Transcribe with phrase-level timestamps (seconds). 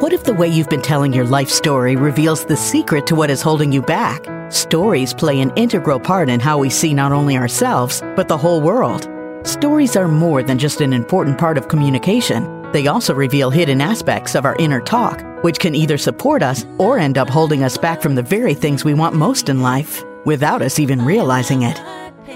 [0.00, 3.30] What if the way you've been telling your life story reveals the secret to what
[3.30, 4.22] is holding you back?
[4.52, 8.60] Stories play an integral part in how we see not only ourselves, but the whole
[8.60, 9.08] world.
[9.44, 12.70] Stories are more than just an important part of communication.
[12.72, 16.98] They also reveal hidden aspects of our inner talk, which can either support us or
[16.98, 20.60] end up holding us back from the very things we want most in life, without
[20.60, 21.80] us even realizing it.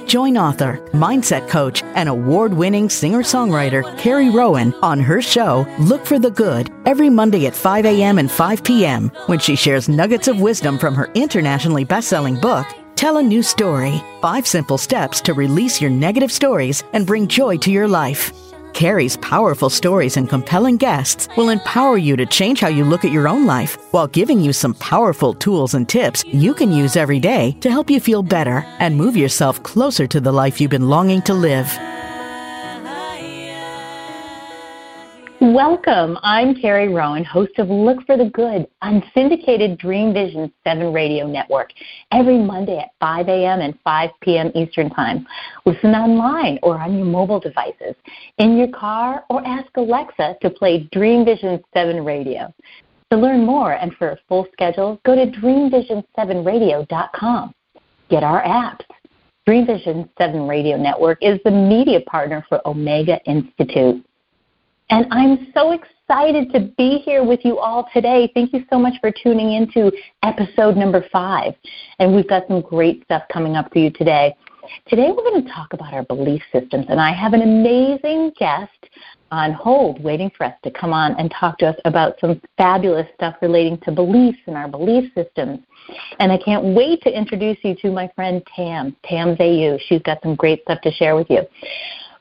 [0.07, 6.05] Join author, mindset coach, and award winning singer songwriter Carrie Rowan on her show, Look
[6.07, 8.18] for the Good, every Monday at 5 a.m.
[8.18, 9.11] and 5 p.m.
[9.26, 13.43] when she shares nuggets of wisdom from her internationally best selling book, Tell a New
[13.43, 18.50] Story Five Simple Steps to Release Your Negative Stories and Bring Joy to Your Life.
[18.73, 23.13] Carrie's powerful stories and compelling guests will empower you to change how you look at
[23.13, 27.21] your own life while giving you some powerful tools and tips you can use every
[27.21, 30.89] day to help you feel better and move yourself closer to the life you've been
[30.89, 31.69] longing to live.
[35.42, 36.19] Welcome.
[36.22, 41.27] I'm Carrie Rowan, host of Look for the Good on syndicated Dream Vision 7 radio
[41.27, 41.70] network
[42.12, 43.62] every Monday at 5 a.m.
[43.62, 44.53] and 5 p.m.
[44.55, 45.27] Eastern Time.
[45.65, 47.95] Listen online or on your mobile devices,
[48.37, 52.53] in your car, or ask Alexa to play Dream Vision 7 radio.
[53.11, 57.55] To learn more and for a full schedule, go to dreamvision7radio.com.
[58.11, 58.84] Get our apps.
[59.47, 64.05] Dream Vision 7 Radio Network is the media partner for Omega Institute.
[64.91, 68.31] And I'm so excited to be here with you all today.
[68.35, 69.93] Thank you so much for tuning into
[70.25, 71.55] episode number five.
[72.01, 74.35] And we've got some great stuff coming up for you today.
[74.89, 78.71] Today we're going to talk about our belief systems, and I have an amazing guest
[79.33, 83.07] on hold waiting for us to come on and talk to us about some fabulous
[83.15, 85.61] stuff relating to beliefs and our belief systems.
[86.19, 89.79] And I can't wait to introduce you to my friend Tam, Tam Veilleux.
[89.89, 91.43] She's got some great stuff to share with you.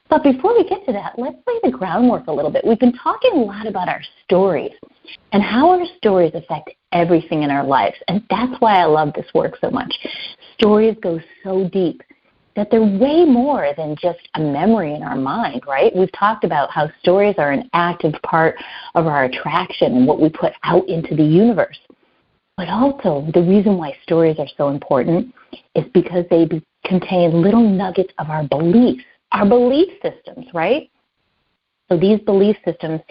[0.09, 2.65] But before we get to that, let's lay the groundwork a little bit.
[2.65, 4.71] We've been talking a lot about our stories
[5.31, 7.95] and how our stories affect everything in our lives.
[8.07, 9.93] And that's why I love this work so much.
[10.57, 12.01] Stories go so deep
[12.56, 15.95] that they're way more than just a memory in our mind, right?
[15.95, 18.55] We've talked about how stories are an active part
[18.95, 21.78] of our attraction and what we put out into the universe.
[22.57, 25.34] But also, the reason why stories are so important
[25.75, 30.90] is because they be- contain little nuggets of our beliefs our belief systems, right?
[31.90, 33.01] So these belief systems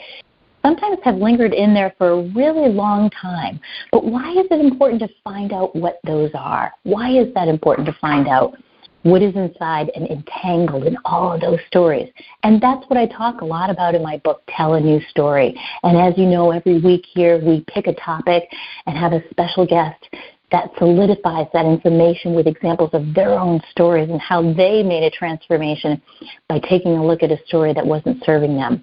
[0.62, 3.60] sometimes have lingered in there for a really long time.
[3.92, 6.72] But why is it important to find out what those are?
[6.82, 8.56] Why is that important to find out?
[9.02, 12.10] What is inside and entangled in all of those stories?
[12.42, 15.58] And that's what I talk a lot about in my book, Tell a New Story.
[15.84, 18.44] And as you know, every week here we pick a topic
[18.86, 20.04] and have a special guest
[20.50, 25.10] that solidifies that information with examples of their own stories and how they made a
[25.10, 26.00] transformation
[26.48, 28.82] by taking a look at a story that wasn't serving them.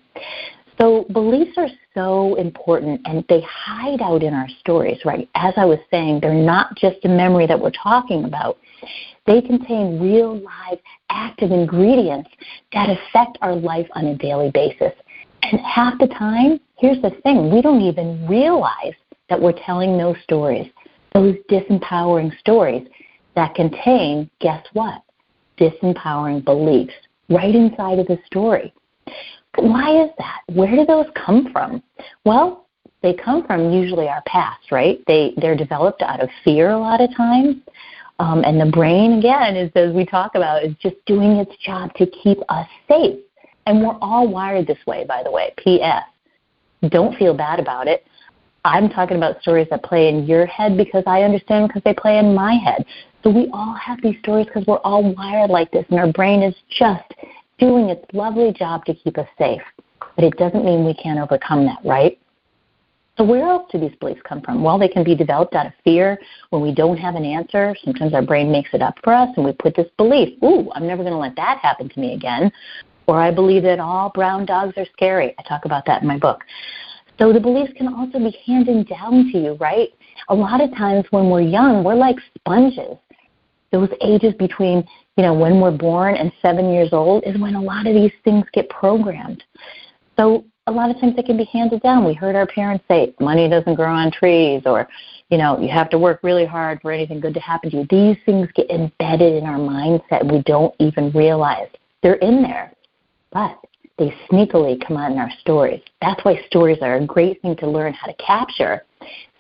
[0.80, 5.30] So beliefs are so important and they hide out in our stories, right?
[5.34, 8.58] As I was saying, they're not just a memory that we're talking about.
[9.26, 12.30] They contain real, live, active ingredients
[12.74, 14.92] that affect our life on a daily basis.
[15.42, 18.94] And half the time, here's the thing, we don't even realize
[19.30, 20.70] that we're telling those stories
[21.16, 22.86] those disempowering stories
[23.36, 25.02] that contain, guess what?
[25.58, 26.94] Disempowering beliefs
[27.30, 28.74] right inside of the story.
[29.56, 30.42] But why is that?
[30.54, 31.82] Where do those come from?
[32.26, 32.68] Well,
[33.02, 35.00] they come from usually our past, right?
[35.08, 37.58] They they're developed out of fear a lot of times.
[38.20, 41.94] Um, and the brain, again, is as we talk about, is just doing its job
[41.96, 43.20] to keep us safe.
[43.66, 45.54] And we're all wired this way, by the way.
[45.58, 46.04] P.S.
[46.90, 48.06] Don't feel bad about it.
[48.66, 52.18] I'm talking about stories that play in your head because I understand because they play
[52.18, 52.84] in my head.
[53.24, 56.42] So we all have these stories because we're all wired like this, and our brain
[56.42, 57.14] is just
[57.60, 59.62] doing its lovely job to keep us safe.
[60.16, 62.18] But it doesn't mean we can't overcome that, right?
[63.18, 64.64] So where else do these beliefs come from?
[64.64, 67.76] Well, they can be developed out of fear when we don't have an answer.
[67.84, 70.88] Sometimes our brain makes it up for us and we put this belief, ooh, I'm
[70.88, 72.52] never going to let that happen to me again.
[73.08, 75.36] Or I believe that all brown dogs are scary.
[75.38, 76.44] I talk about that in my book.
[77.20, 79.90] So the beliefs can also be handed down to you, right?
[80.30, 82.98] A lot of times when we're young, we're like sponges.
[83.72, 84.86] Those ages between,
[85.18, 88.12] you know, when we're born and seven years old is when a lot of these
[88.24, 89.44] things get programmed.
[90.18, 92.06] So a lot of times they can be handed down.
[92.06, 94.88] We heard our parents say, money doesn't grow on trees, or,
[95.30, 97.88] you know, you have to work really hard for anything good to happen to you.
[97.90, 100.30] These things get embedded in our mindset.
[100.30, 101.68] We don't even realize
[102.02, 102.72] they're in there.
[103.32, 103.60] But
[103.98, 105.82] they sneakily come out in our stories.
[106.02, 108.84] That's why stories are a great thing to learn how to capture.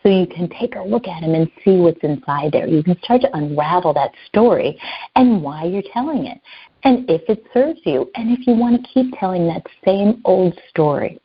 [0.02, 2.68] So you can take a look at them and see what's inside there.
[2.68, 4.80] You can start to unravel that story
[5.16, 6.40] and why you're telling it,
[6.84, 10.57] and if it serves you, and if you want to keep telling that same old
[10.69, 11.19] story.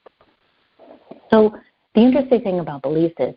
[1.30, 1.54] So
[1.94, 3.34] the interesting thing about beliefs is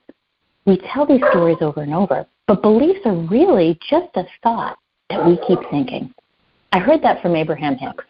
[0.65, 4.77] we tell these stories over and over, but beliefs are really just a thought
[5.09, 6.13] that we keep thinking.
[6.73, 8.03] I heard that from Abraham Hicks.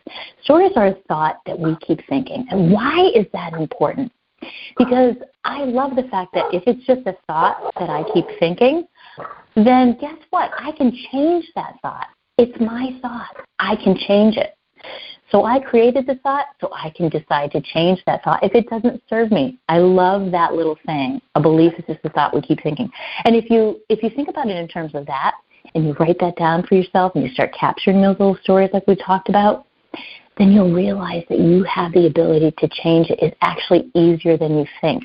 [0.43, 2.47] Stories are a thought that we keep thinking.
[2.49, 4.09] And why is that important?
[4.77, 8.87] Because I love the fact that if it's just a thought that I keep thinking,
[9.55, 10.51] then guess what?
[10.57, 12.07] I can change that thought.
[12.37, 13.45] It's my thought.
[13.59, 14.55] I can change it.
[15.29, 18.69] So I created the thought so I can decide to change that thought if it
[18.69, 19.59] doesn't serve me.
[19.67, 21.21] I love that little saying.
[21.35, 22.89] A belief is just a thought we keep thinking.
[23.25, 25.33] And if you if you think about it in terms of that
[25.75, 28.87] and you write that down for yourself and you start capturing those little stories like
[28.87, 29.65] we talked about,
[30.37, 33.07] then you'll realize that you have the ability to change.
[33.09, 35.03] It's actually easier than you think.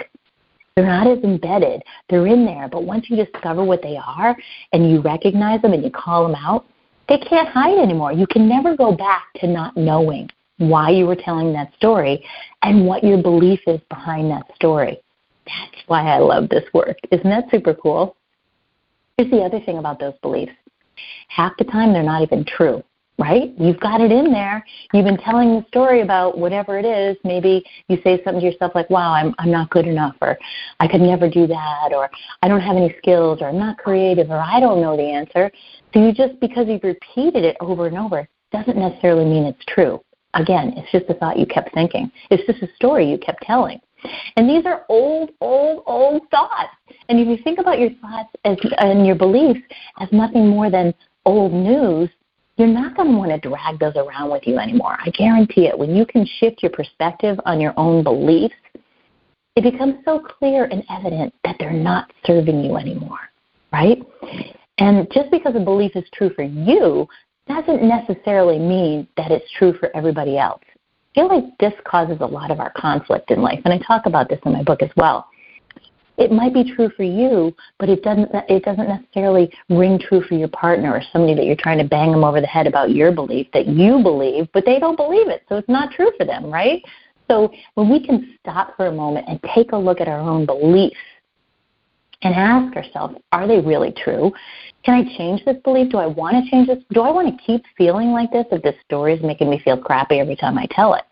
[0.76, 1.82] They're not as embedded.
[2.08, 4.36] They're in there, but once you discover what they are
[4.72, 6.66] and you recognize them and you call them out,
[7.08, 8.12] they can't hide anymore.
[8.12, 10.28] You can never go back to not knowing
[10.58, 12.24] why you were telling that story
[12.62, 15.00] and what your belief is behind that story.
[15.46, 16.96] That's why I love this work.
[17.10, 18.16] Isn't that super cool?
[19.18, 20.52] Here's the other thing about those beliefs.
[21.26, 22.82] Half the time they're not even true
[23.18, 23.52] right?
[23.58, 24.64] You've got it in there.
[24.92, 27.16] You've been telling the story about whatever it is.
[27.24, 30.38] Maybe you say something to yourself like, "Wow, I'm I'm not good enough," or
[30.78, 32.08] "I could never do that," or
[32.42, 35.50] "I don't have any skills," or "I'm not creative," or "I don't know the answer."
[35.92, 40.00] So you just because you've repeated it over and over doesn't necessarily mean it's true.
[40.34, 42.12] Again, it's just a thought you kept thinking.
[42.30, 43.80] It's just a story you kept telling.
[44.36, 46.70] And these are old, old, old thoughts.
[47.08, 49.60] And if you think about your thoughts as, and your beliefs
[49.98, 52.08] as nothing more than old news,
[52.56, 54.96] you're not going to want to drag those around with you anymore.
[55.04, 55.78] I guarantee it.
[55.78, 58.54] When you can shift your perspective on your own beliefs,
[59.54, 63.18] it becomes so clear and evident that they're not serving you anymore,
[63.72, 63.98] right?
[64.78, 67.08] And just because a belief is true for you
[67.48, 70.62] doesn't necessarily mean that it's true for everybody else.
[71.18, 74.06] I feel like this causes a lot of our conflict in life, and I talk
[74.06, 75.26] about this in my book as well
[76.18, 80.34] it might be true for you, but it doesn't it doesn't necessarily ring true for
[80.34, 83.12] your partner or somebody that you're trying to bang them over the head about your
[83.12, 86.50] belief that you believe, but they don't believe it, so it's not true for them,
[86.50, 86.82] right?
[87.30, 90.44] So when we can stop for a moment and take a look at our own
[90.44, 90.96] beliefs
[92.22, 94.32] and ask ourselves, are they really true?
[94.84, 95.92] Can I change this belief?
[95.92, 96.82] Do I want to change this?
[96.92, 99.76] Do I want to keep feeling like this if this story is making me feel
[99.76, 101.04] crappy every time I tell it?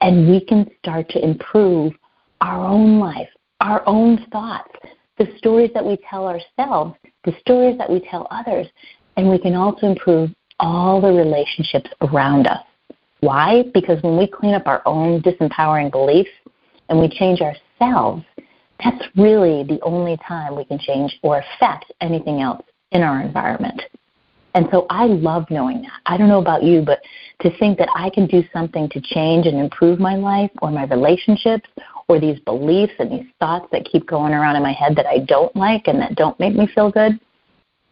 [0.00, 1.92] And we can start to improve
[2.40, 3.28] our own life,
[3.60, 4.70] our own thoughts,
[5.18, 6.94] the stories that we tell ourselves,
[7.24, 8.66] the stories that we tell others,
[9.16, 12.62] and we can also improve all the relationships around us.
[13.20, 13.64] Why?
[13.72, 16.30] Because when we clean up our own disempowering beliefs
[16.88, 18.24] and we change ourselves,
[18.82, 23.80] that's really the only time we can change or affect anything else in our environment.
[24.56, 26.00] And so I love knowing that.
[26.06, 27.00] I don't know about you, but
[27.42, 30.84] to think that I can do something to change and improve my life or my
[30.86, 31.68] relationships
[32.08, 35.18] or these beliefs and these thoughts that keep going around in my head that I
[35.18, 37.20] don't like and that don't make me feel good,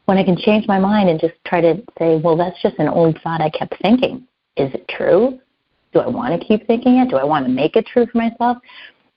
[0.07, 2.89] when I can change my mind and just try to say, well, that's just an
[2.89, 4.27] old thought I kept thinking.
[4.57, 5.39] Is it true?
[5.93, 7.11] Do I want to keep thinking it?
[7.11, 8.57] Do I want to make it true for myself?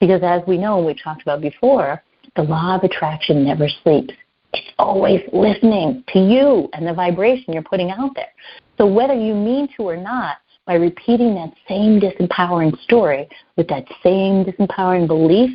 [0.00, 2.02] Because as we know, and we talked about before,
[2.36, 4.12] the law of attraction never sleeps.
[4.52, 8.32] It's always listening to you and the vibration you're putting out there.
[8.78, 10.36] So whether you mean to or not,
[10.66, 15.50] by repeating that same disempowering story with that same disempowering belief,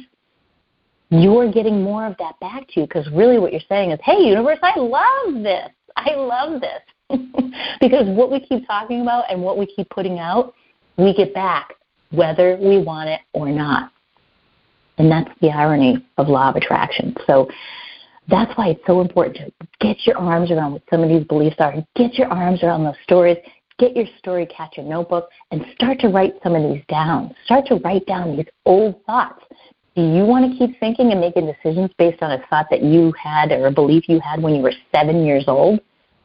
[1.12, 4.18] you're getting more of that back to you because really what you're saying is, hey,
[4.24, 5.70] universe, I love this.
[5.96, 6.82] I love this.
[7.80, 10.56] because what we keep talking about and what we keep putting out,
[10.98, 11.74] we get back
[12.10, 13.92] whether we want it or not.
[14.98, 17.16] And that's the irony of law of attraction.
[17.28, 17.48] So
[18.28, 21.58] that's why it's so important to get your arms around what some of these beliefs
[21.60, 23.38] are and get your arms around those stories
[23.80, 27.34] get your story catcher notebook and start to write some of these down.
[27.46, 29.44] Start to write down these old thoughts.
[29.96, 33.14] Do you want to keep thinking and making decisions based on a thought that you
[33.22, 35.80] had or a belief you had when you were seven years old?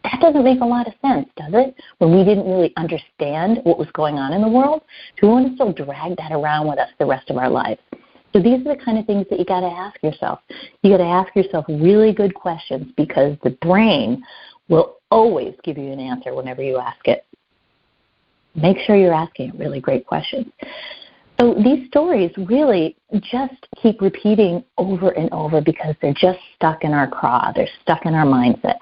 [0.05, 1.75] That doesn't make a lot of sense, does it?
[1.99, 4.83] When we didn't really understand what was going on in the world,
[5.21, 7.81] do we want to still drag that around with us the rest of our lives?
[8.39, 10.39] So these are the kind of things that you got to ask yourself.
[10.83, 14.23] You got to ask yourself really good questions because the brain
[14.69, 17.25] will always give you an answer whenever you ask it
[18.55, 20.47] make sure you're asking really great questions.
[21.41, 26.93] So these stories really just keep repeating over and over because they're just stuck in
[26.93, 27.53] our craw.
[27.55, 28.77] They're stuck in our mindset.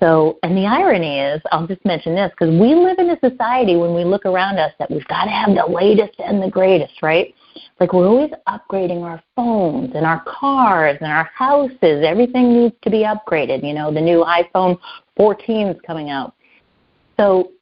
[0.00, 3.76] So, and the irony is, I'll just mention this because we live in a society
[3.76, 7.02] when we look around us that we've got to have the latest and the greatest,
[7.02, 7.34] right?
[7.80, 12.04] Like we're always upgrading our phones and our cars and our houses.
[12.04, 13.66] Everything needs to be upgraded.
[13.66, 14.78] You know, the new iPhone
[15.16, 16.34] 14 is coming out.
[17.18, 17.52] So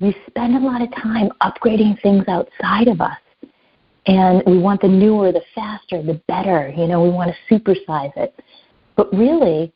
[0.00, 3.18] we spend a lot of time upgrading things outside of us.
[4.06, 6.72] And we want the newer, the faster, the better.
[6.76, 8.38] You know, we want to supersize it.
[8.96, 9.72] But really,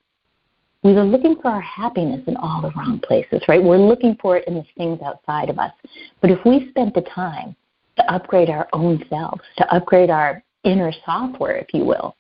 [0.83, 3.63] we are looking for our happiness in all the wrong places, right?
[3.63, 5.73] We're looking for it in the things outside of us.
[6.21, 7.57] But if we spent the time
[7.97, 12.17] to upgrade our own selves, to upgrade our inner software, if you will,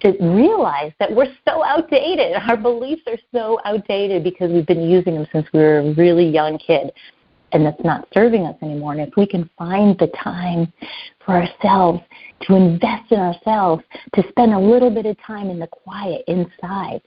[0.00, 2.34] to realize that we're so outdated.
[2.48, 6.26] Our beliefs are so outdated because we've been using them since we were a really
[6.26, 6.92] young kid
[7.52, 8.92] and that's not serving us anymore.
[8.92, 10.72] And if we can find the time
[11.24, 12.00] for ourselves
[12.42, 13.82] to invest in ourselves,
[14.14, 17.00] to spend a little bit of time in the quiet inside,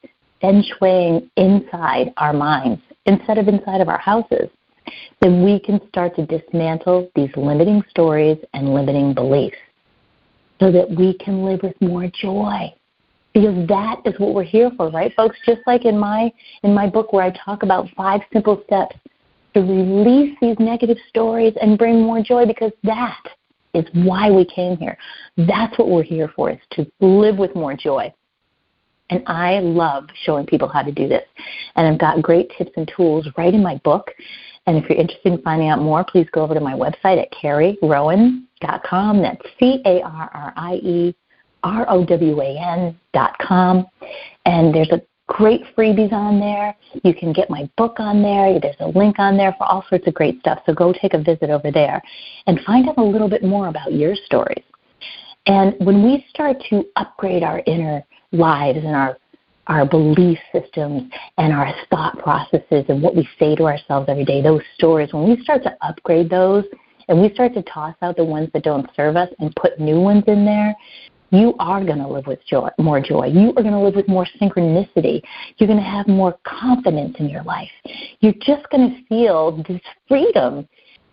[0.44, 4.50] feng shuiing inside our minds instead of inside of our houses,
[5.22, 9.58] then we can start to dismantle these limiting stories and limiting beliefs
[10.60, 12.72] so that we can live with more joy.
[13.34, 15.38] Because that is what we're here for right folks?
[15.46, 16.32] Just like in my
[16.64, 18.96] in my book where i talk about five simple steps
[19.56, 23.24] to release these negative stories and bring more joy because that
[23.74, 24.98] is why we came here.
[25.36, 28.14] That's what we're here for is to live with more joy
[29.13, 31.24] and I love showing people how to do this.
[31.75, 34.10] And I've got great tips and tools right in my book.
[34.65, 37.32] And if you're interested in finding out more, please go over to my website at
[37.32, 39.22] carrierowan.com.
[39.22, 41.15] That's C A R R I E
[41.63, 43.86] R O W A N.com.
[44.46, 46.75] And there's a great freebies on there.
[47.03, 48.60] You can get my book on there.
[48.60, 50.60] There's a link on there for all sorts of great stuff.
[50.65, 52.01] So go take a visit over there
[52.48, 54.63] and find out a little bit more about your stories.
[55.46, 58.03] And when we start to upgrade our inner
[58.34, 59.18] lives and our
[59.68, 64.42] our belief systems and our thought processes and what we say to ourselves every day,
[64.42, 66.66] those stories, when we start to upgrade those
[67.08, 70.02] and we start to toss out the ones that don't serve us and put new
[70.02, 70.75] ones in there,
[71.32, 73.25] you are going to live with joy, more joy.
[73.25, 75.22] You are going to live with more synchronicity.
[75.58, 77.72] You're going to have more confidence in your life.
[78.20, 80.68] You're just going to feel this freedom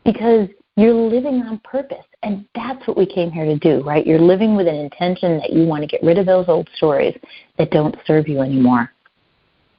[0.05, 2.05] because you're living on purpose.
[2.23, 4.07] And that's what we came here to do, right?
[4.07, 7.19] You're living with an intention that you want to get rid of those old stories
[7.57, 8.93] that don't serve you anymore.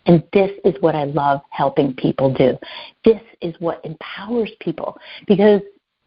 [0.07, 2.57] And this is what I love helping people do.
[3.05, 5.61] This is what empowers people because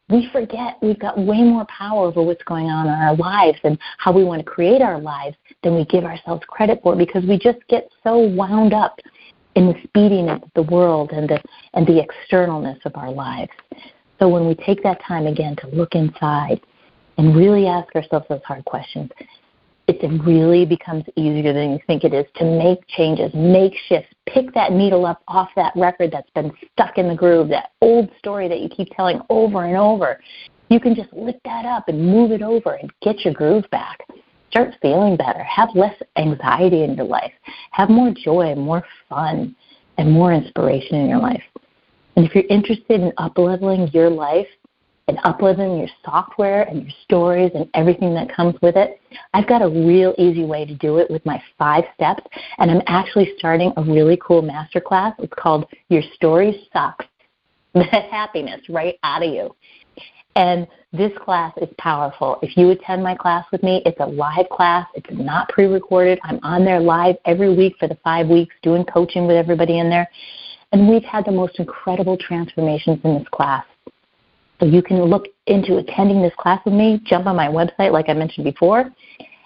[0.08, 3.78] we forget we've got way more power over what's going on in our lives and
[3.98, 7.38] how we want to create our lives than we give ourselves credit for because we
[7.38, 8.98] just get so wound up
[9.54, 11.40] in the speediness of the world and the
[11.74, 13.52] and the externalness of our lives.
[14.18, 16.60] So when we take that time again to look inside
[17.18, 19.10] and really ask ourselves those hard questions,
[19.86, 24.52] it really becomes easier than you think it is to make changes, make shifts, pick
[24.54, 28.48] that needle up off that record that's been stuck in the groove, that old story
[28.48, 30.20] that you keep telling over and over.
[30.70, 33.98] You can just lift that up and move it over and get your groove back.
[34.50, 35.42] Start feeling better.
[35.42, 37.32] Have less anxiety in your life.
[37.72, 39.54] Have more joy, more fun,
[39.98, 41.42] and more inspiration in your life.
[42.16, 44.46] And if you're interested in upleveling your life
[45.08, 49.00] and upleveling your software and your stories and everything that comes with it,
[49.34, 52.22] I've got a real easy way to do it with my five steps.
[52.58, 55.14] And I'm actually starting a really cool masterclass.
[55.18, 57.06] It's called Your Story Sucks.
[57.74, 59.52] The happiness right out of you.
[60.36, 62.38] And this class is powerful.
[62.40, 64.86] If you attend my class with me, it's a live class.
[64.94, 66.20] It's not pre recorded.
[66.22, 69.90] I'm on there live every week for the five weeks doing coaching with everybody in
[69.90, 70.08] there.
[70.72, 73.64] And we've had the most incredible transformations in this class.
[74.60, 77.00] So you can look into attending this class with me.
[77.04, 78.90] Jump on my website, like I mentioned before,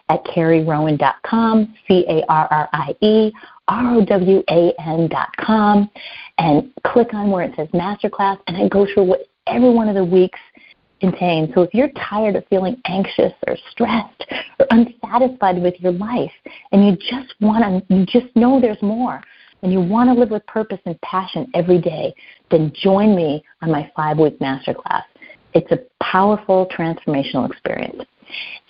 [0.08, 3.32] at carrierowan.com, C-A-R-R-I-E,
[3.68, 5.10] R-O-W-A-N.com,
[6.38, 9.94] and click on where it says Masterclass, and I go through what every one of
[9.94, 10.38] the weeks
[11.00, 11.50] contains.
[11.54, 14.24] So if you're tired of feeling anxious or stressed
[14.58, 16.32] or unsatisfied with your life,
[16.72, 19.22] and you just want to, you just know there's more,
[19.62, 22.14] and you want to live with purpose and passion every day,
[22.50, 25.02] then join me on my five week masterclass.
[25.54, 28.02] It's a powerful transformational experience.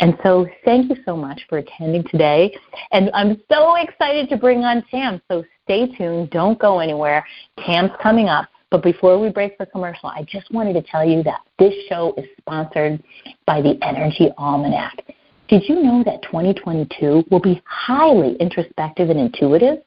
[0.00, 2.56] And so thank you so much for attending today.
[2.92, 5.20] And I'm so excited to bring on Tam.
[5.30, 6.30] So stay tuned.
[6.30, 7.26] Don't go anywhere.
[7.64, 8.48] Tam's coming up.
[8.70, 12.14] But before we break for commercial, I just wanted to tell you that this show
[12.18, 13.02] is sponsored
[13.46, 15.04] by the Energy Almanac.
[15.48, 19.78] Did you know that 2022 will be highly introspective and intuitive?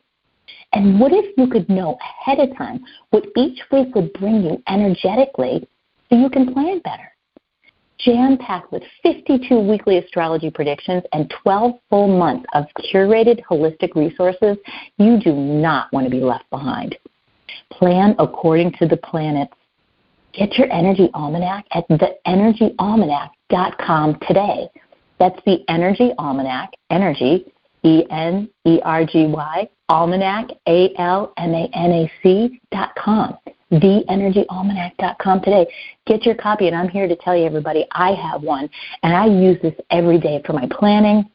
[0.73, 4.63] And what if you could know ahead of time what each week would bring you
[4.67, 5.67] energetically
[6.09, 7.11] so you can plan better?
[7.99, 14.57] Jam packed with 52 weekly astrology predictions and 12 full months of curated holistic resources,
[14.97, 16.97] you do not want to be left behind.
[17.71, 19.53] Plan according to the planets.
[20.33, 24.67] Get your energy almanac at theenergyalmanac.com today.
[25.19, 31.53] That's the Energy Almanac, energy, E N E R G Y, almanac, A L M
[31.53, 33.37] A N A C dot com.
[33.69, 35.67] dot com today.
[36.07, 38.69] Get your copy, and I'm here to tell you, everybody, I have one,
[39.03, 41.29] and I use this every day for my planning.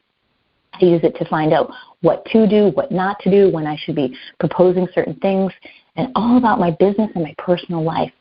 [0.72, 1.70] I use it to find out
[2.00, 5.52] what to do, what not to do, when I should be proposing certain things,
[5.96, 8.12] and all about my business and my personal life.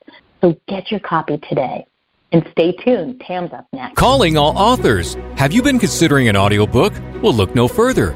[0.42, 1.86] So get your copy today.
[2.32, 3.22] And stay tuned.
[3.26, 3.96] Tam's up next.
[3.96, 5.16] Calling all authors.
[5.38, 6.94] Have you been considering an audiobook?
[7.22, 8.16] Well, look no further.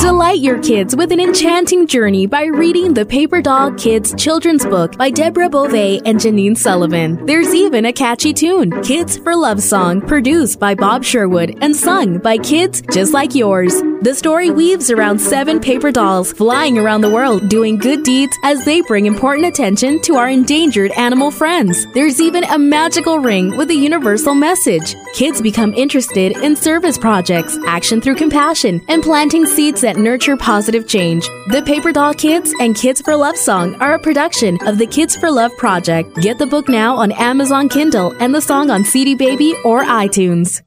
[0.01, 4.97] Delight your kids with an enchanting journey by reading the Paper Doll Kids children's book
[4.97, 7.23] by Deborah Bové and Janine Sullivan.
[7.27, 12.17] There's even a catchy tune, Kids for Love Song, produced by Bob Sherwood and sung
[12.17, 13.79] by kids just like yours.
[14.01, 18.65] The story weaves around seven paper dolls flying around the world doing good deeds as
[18.65, 21.85] they bring important attention to our endangered animal friends.
[21.93, 24.95] There's even a magical ring with a universal message.
[25.13, 30.87] Kids become interested in service projects, action through compassion, and planting seeds that nurture positive
[30.87, 31.27] change.
[31.47, 35.17] The Paper Doll Kids and Kids for Love song are a production of the Kids
[35.17, 36.15] for Love Project.
[36.21, 40.61] Get the book now on Amazon Kindle and the song on CD Baby or iTunes.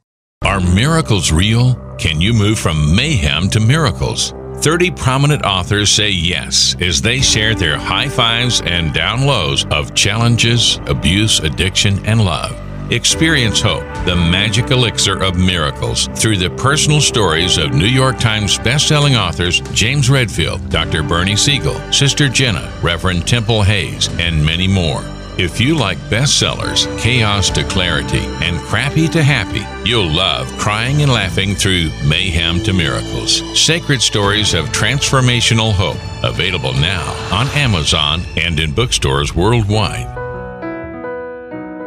[0.45, 1.75] Are miracles real?
[1.97, 4.35] Can you move from mayhem to miracles?
[4.57, 9.95] 30 prominent authors say yes as they share their high fives and down lows of
[9.95, 12.53] challenges, abuse, addiction, and love.
[12.91, 18.59] Experience hope, the magic elixir of miracles, through the personal stories of New York Times
[18.59, 21.03] bestselling authors James Redfield, Dr.
[21.03, 25.03] Bernie Siegel, Sister Jenna, Reverend Temple Hayes, and many more.
[25.39, 31.11] If you like bestsellers, chaos to clarity, and crappy to happy, you'll love crying and
[31.11, 33.43] laughing through mayhem to miracles.
[33.59, 35.99] Sacred stories of transformational hope.
[36.23, 40.14] Available now on Amazon and in bookstores worldwide.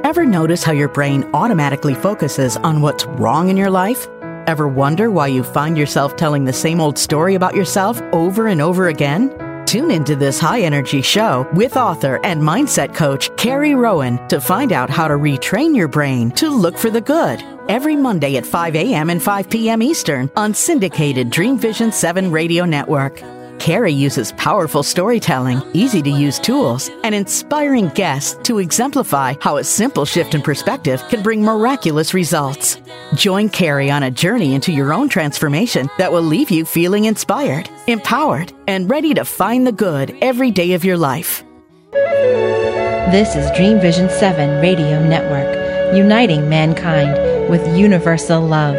[0.07, 4.07] Ever notice how your brain automatically focuses on what's wrong in your life?
[4.47, 8.61] Ever wonder why you find yourself telling the same old story about yourself over and
[8.61, 9.29] over again?
[9.65, 14.71] Tune into this high energy show with author and mindset coach Carrie Rowan to find
[14.71, 17.43] out how to retrain your brain to look for the good.
[17.67, 19.09] Every Monday at 5 a.m.
[19.09, 19.81] and 5 p.m.
[19.81, 23.21] Eastern on syndicated Dream Vision 7 radio network.
[23.59, 29.63] Carrie uses powerful storytelling, easy to use tools, and inspiring guests to exemplify how a
[29.63, 32.81] simple shift in perspective can bring miraculous results.
[33.15, 37.69] Join Carrie on a journey into your own transformation that will leave you feeling inspired,
[37.87, 41.43] empowered, and ready to find the good every day of your life.
[41.91, 48.75] This is Dream Vision 7 Radio Network, uniting mankind with universal love.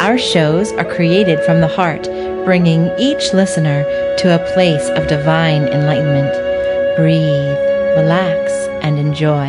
[0.00, 2.08] Our shows are created from the heart
[2.44, 3.84] bringing each listener
[4.18, 6.32] to a place of divine enlightenment.
[6.96, 7.56] Breathe,
[7.96, 8.52] relax,
[8.82, 9.48] and enjoy.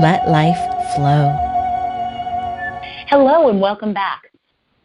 [0.00, 0.58] Let life
[0.94, 1.30] flow.
[3.08, 4.22] Hello, and welcome back.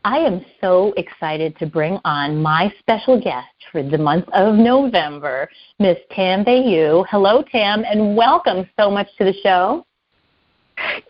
[0.03, 5.49] I am so excited to bring on my special guest for the month of November,
[5.79, 7.05] Miss Tam Veilleux.
[7.09, 9.85] Hello, Tam, and welcome so much to the show.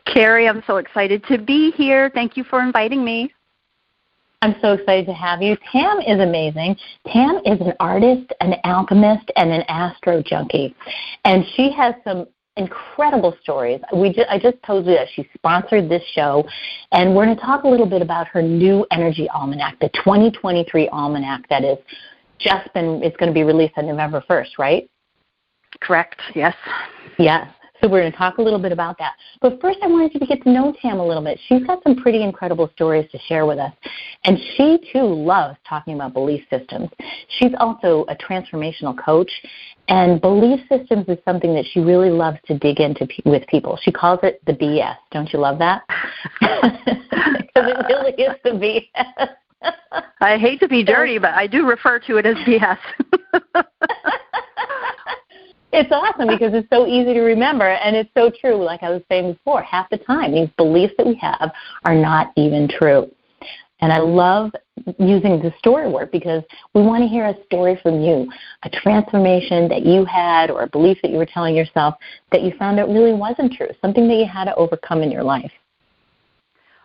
[0.06, 2.12] Carrie, I'm so excited to be here.
[2.14, 3.32] Thank you for inviting me.
[4.42, 5.58] I'm so excited to have you.
[5.72, 6.78] Tam is amazing.
[7.08, 10.76] Tam is an artist, an alchemist, and an astro junkie.
[11.26, 12.26] And she has some
[12.56, 13.82] incredible stories.
[13.94, 16.48] We just, I just told you that she sponsored this show,
[16.92, 20.88] and we're going to talk a little bit about her new energy almanac, the 2023
[20.90, 21.78] almanac that is
[22.40, 23.04] just been.
[23.04, 24.90] It's going to be released on November 1st, right?
[25.82, 26.20] Correct.
[26.34, 26.56] Yes.
[27.18, 27.48] Yes.
[27.82, 29.14] So we're going to talk a little bit about that.
[29.42, 31.40] But first, I wanted you to get to know Tam a little bit.
[31.48, 33.74] She's got some pretty incredible stories to share with us.
[34.26, 36.90] And she, too, loves talking about belief systems.
[37.38, 39.32] She's also a transformational coach.
[39.88, 43.80] And belief systems is something that she really loves to dig into with people.
[43.82, 44.96] She calls it the BS.
[45.12, 45.84] Don't you love that?
[47.52, 49.30] Because it really is the BS.
[50.22, 52.78] I hate to be dirty, but I do refer to it as BS.
[55.72, 56.38] it's awesome uh-huh.
[56.38, 58.64] because it's so easy to remember and it's so true.
[58.64, 61.52] Like I was saying before, half the time these beliefs that we have
[61.86, 63.10] are not even true.
[63.82, 64.52] And I love
[64.98, 68.30] using the story work because we want to hear a story from you,
[68.64, 71.96] a transformation that you had or a belief that you were telling yourself
[72.32, 75.24] that you found out really wasn't true, something that you had to overcome in your
[75.24, 75.52] life.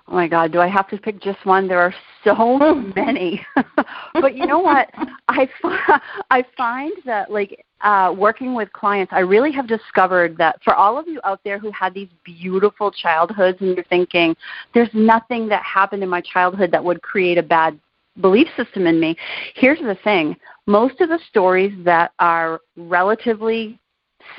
[0.06, 1.66] Oh my God, do I have to pick just one?
[1.66, 3.44] There are so many.
[4.14, 4.90] but you know what?
[5.28, 5.48] I
[6.30, 10.98] I find that like uh, working with clients, I really have discovered that for all
[10.98, 14.34] of you out there who had these beautiful childhoods and you're thinking,
[14.72, 17.78] there's nothing that happened in my childhood that would create a bad
[18.20, 19.16] belief system in me.
[19.54, 20.36] Here's the thing
[20.66, 23.78] most of the stories that are relatively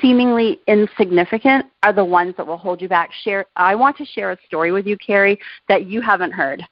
[0.00, 3.10] seemingly insignificant are the ones that will hold you back.
[3.22, 6.62] Share I want to share a story with you, Carrie, that you haven't heard.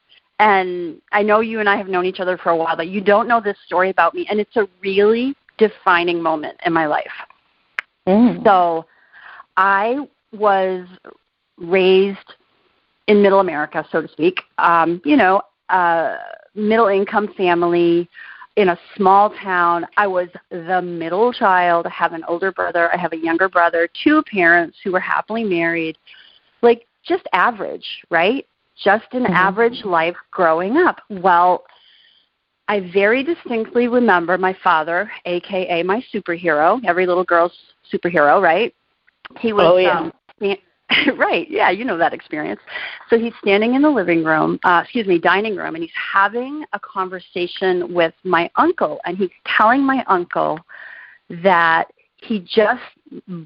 [0.41, 3.01] And I know you and I have known each other for a while, but you
[3.01, 7.13] don't know this story about me and it's a really defining moment in my life.
[8.07, 8.43] Mm.
[8.45, 8.87] So
[9.57, 10.87] I was
[11.57, 12.35] raised
[13.07, 14.41] in middle America, so to speak.
[14.59, 16.17] Um, you know, uh,
[16.55, 18.09] middle income family
[18.57, 19.87] in a small town.
[19.97, 21.87] I was the middle child.
[21.87, 22.93] I have an older brother.
[22.93, 23.89] I have a younger brother.
[24.03, 25.99] Two parents who were happily married.
[26.63, 28.47] Like just average, right?
[28.83, 29.33] Just an mm-hmm.
[29.33, 31.01] average life growing up.
[31.11, 31.65] Well,
[32.67, 37.53] I very distinctly remember my father, aka my superhero, every little girl's
[37.93, 38.75] superhero, right?
[39.39, 39.99] He was oh, yeah.
[39.99, 40.13] um,
[41.17, 42.61] right, yeah, you know that experience.
[43.09, 46.65] So he's standing in the living room, uh, excuse me, dining room, and he's having
[46.73, 50.61] a conversation with my uncle, and he's telling my uncle
[51.43, 52.83] that he just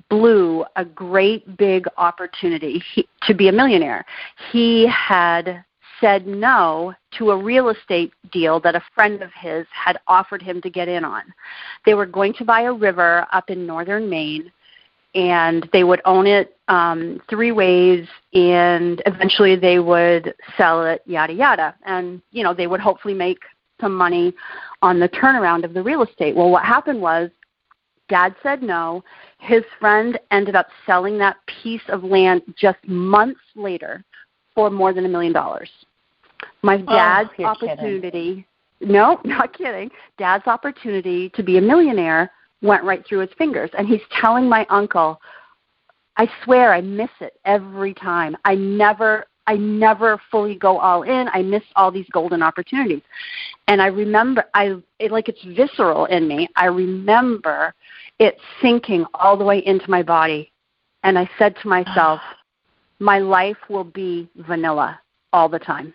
[0.08, 4.04] blew a great big opportunity he, to be a millionaire.
[4.52, 5.64] He had
[6.00, 10.60] said no to a real estate deal that a friend of his had offered him
[10.62, 11.22] to get in on.
[11.84, 14.52] They were going to buy a river up in northern Maine
[15.18, 21.32] and they would own it um, three ways, and eventually they would sell it, yada
[21.32, 23.40] yada, and you know they would hopefully make
[23.80, 24.32] some money
[24.80, 26.36] on the turnaround of the real estate.
[26.36, 27.30] Well, what happened was,
[28.08, 29.02] Dad said no.
[29.38, 34.04] His friend ended up selling that piece of land just months later
[34.54, 35.70] for more than a million dollars.
[36.62, 38.46] My oh, dad's oh, opportunity.
[38.80, 39.90] No, not kidding.
[40.16, 42.30] Dad's opportunity to be a millionaire
[42.62, 43.70] went right through his fingers.
[43.76, 45.20] And he's telling my uncle,
[46.16, 48.36] I swear I miss it every time.
[48.44, 51.26] I never I never fully go all in.
[51.32, 53.00] I miss all these golden opportunities.
[53.66, 56.48] And I remember I it, like it's visceral in me.
[56.56, 57.72] I remember
[58.18, 60.52] it sinking all the way into my body.
[61.04, 62.20] And I said to myself,
[62.98, 65.00] my life will be vanilla
[65.32, 65.94] all the time.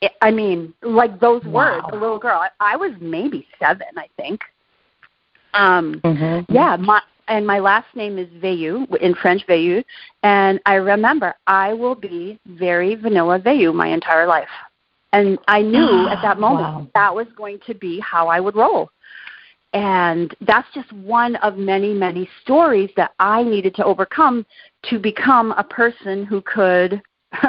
[0.00, 2.40] It, I mean, like those words, a little girl.
[2.40, 4.42] I, I was maybe 7, I think.
[5.54, 6.52] Um, mm-hmm.
[6.52, 9.84] Yeah, my, and my last name is Veilleux, in French Veilleux,
[10.22, 14.48] and I remember I will be very vanilla Veilleux my entire life.
[15.12, 16.86] And I knew at that moment wow.
[16.94, 18.90] that was going to be how I would roll.
[19.74, 24.46] And that's just one of many, many stories that I needed to overcome
[24.84, 27.02] to become a person who could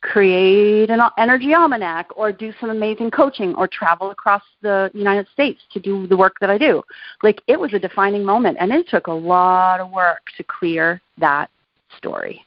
[0.00, 5.60] create an energy almanac or do some amazing coaching or travel across the United States
[5.72, 6.82] to do the work that I do.
[7.22, 11.00] Like it was a defining moment and it took a lot of work to clear
[11.18, 11.50] that
[11.96, 12.44] story.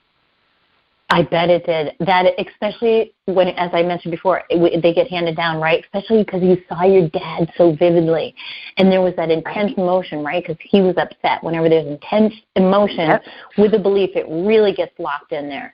[1.13, 1.93] I bet it did.
[2.07, 5.83] That especially when, as I mentioned before, it, they get handed down, right?
[5.83, 8.33] Especially because you saw your dad so vividly,
[8.77, 10.41] and there was that intense emotion, right?
[10.41, 11.43] Because he was upset.
[11.43, 13.23] Whenever there's intense emotion yep.
[13.57, 15.73] with a belief, it really gets locked in there.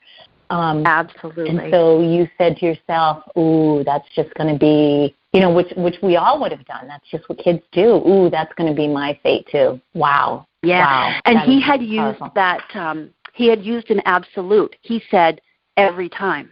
[0.49, 1.49] Um, Absolutely.
[1.49, 5.71] And so you said to yourself, "Ooh, that's just going to be," you know, which
[5.75, 6.87] which we all would have done.
[6.87, 7.95] That's just what kids do.
[8.07, 9.81] Ooh, that's going to be my fate too.
[9.93, 10.47] Wow.
[10.63, 10.85] Yeah.
[10.85, 11.19] Wow.
[11.25, 12.63] And he had used that.
[12.73, 14.75] Um, he had used an absolute.
[14.81, 15.41] He said
[15.75, 16.51] every time.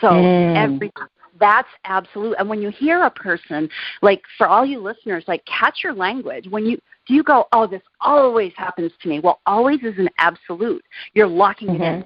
[0.00, 0.56] So mm.
[0.56, 0.92] every
[1.40, 2.36] that's absolute.
[2.38, 3.68] And when you hear a person,
[4.02, 6.46] like for all you listeners, like catch your language.
[6.48, 9.20] When you do you go, oh, this always happens to me.
[9.20, 10.82] Well, always is an absolute.
[11.12, 11.82] You're locking mm-hmm.
[11.82, 12.04] it in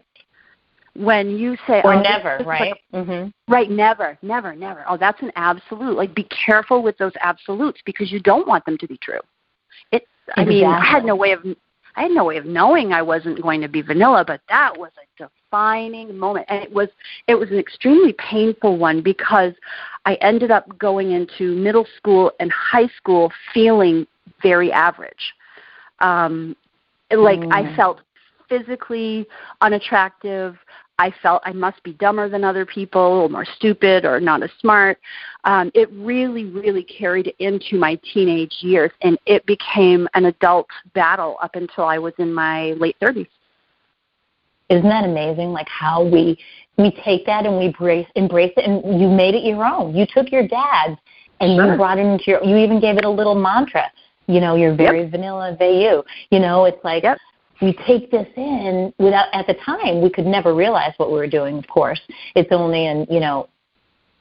[0.98, 2.74] when you say or oh, never right?
[2.92, 3.52] like, mm-hmm.
[3.52, 4.84] right never never never.
[4.88, 5.96] Oh that's an absolute.
[5.96, 9.20] Like be careful with those absolutes because you don't want them to be true.
[9.92, 10.06] It
[10.36, 11.40] i mean i had no way of
[11.96, 14.90] i had no way of knowing i wasn't going to be vanilla but that was
[15.02, 16.46] a defining moment.
[16.48, 16.88] And it was
[17.26, 19.52] it was an extremely painful one because
[20.04, 24.06] i ended up going into middle school and high school feeling
[24.42, 25.34] very average.
[26.00, 26.56] Um
[27.10, 27.52] like mm.
[27.52, 28.00] i felt
[28.48, 29.26] physically
[29.60, 30.56] unattractive.
[30.98, 34.50] I felt I must be dumber than other people, or more stupid, or not as
[34.60, 34.98] smart.
[35.44, 41.36] Um, it really, really carried into my teenage years, and it became an adult battle
[41.40, 43.28] up until I was in my late 30s.
[44.68, 45.52] Isn't that amazing?
[45.52, 46.38] Like how we
[46.76, 49.94] we take that and we embrace embrace it, and you made it your own.
[49.94, 50.98] You took your dad's
[51.40, 51.72] and sure.
[51.72, 52.44] you brought it into your.
[52.44, 53.90] You even gave it a little mantra.
[54.26, 55.12] You know, you're very yep.
[55.12, 56.02] vanilla Veilleux.
[56.30, 57.18] You know, it's like yep
[57.60, 61.26] we take this in without at the time we could never realize what we were
[61.26, 62.00] doing of course
[62.34, 63.48] it's only in you know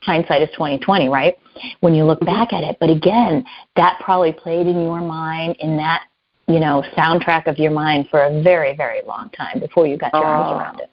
[0.02, 1.36] hindsight is 2020, right?
[1.82, 2.78] When you look back at it.
[2.80, 3.46] But again,
[3.76, 6.04] that probably played in your mind in that,
[6.48, 10.14] you know, soundtrack of your mind for a very, very long time before you got
[10.14, 10.90] your oh, arms around it.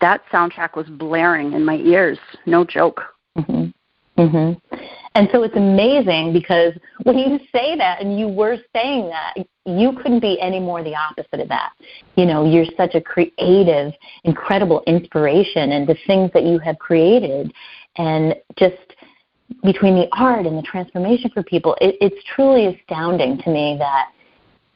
[0.00, 2.18] That soundtrack was blaring in my ears.
[2.46, 3.02] No joke.
[3.36, 3.72] Mhm.
[4.18, 4.60] Mhm.
[5.16, 6.74] And so it's amazing because
[7.04, 10.94] when you say that and you were saying that, you couldn't be any more the
[10.94, 11.72] opposite of that.
[12.16, 13.92] You know, you're such a creative,
[14.24, 17.52] incredible inspiration and the things that you have created
[17.96, 18.76] and just
[19.62, 24.10] between the art and the transformation for people, it, it's truly astounding to me that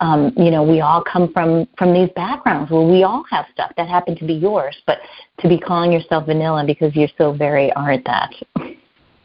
[0.00, 3.72] um, you know we all come from from these backgrounds where we all have stuff
[3.76, 4.98] that happened to be yours, but
[5.40, 8.30] to be calling yourself vanilla because you're so very aren't that.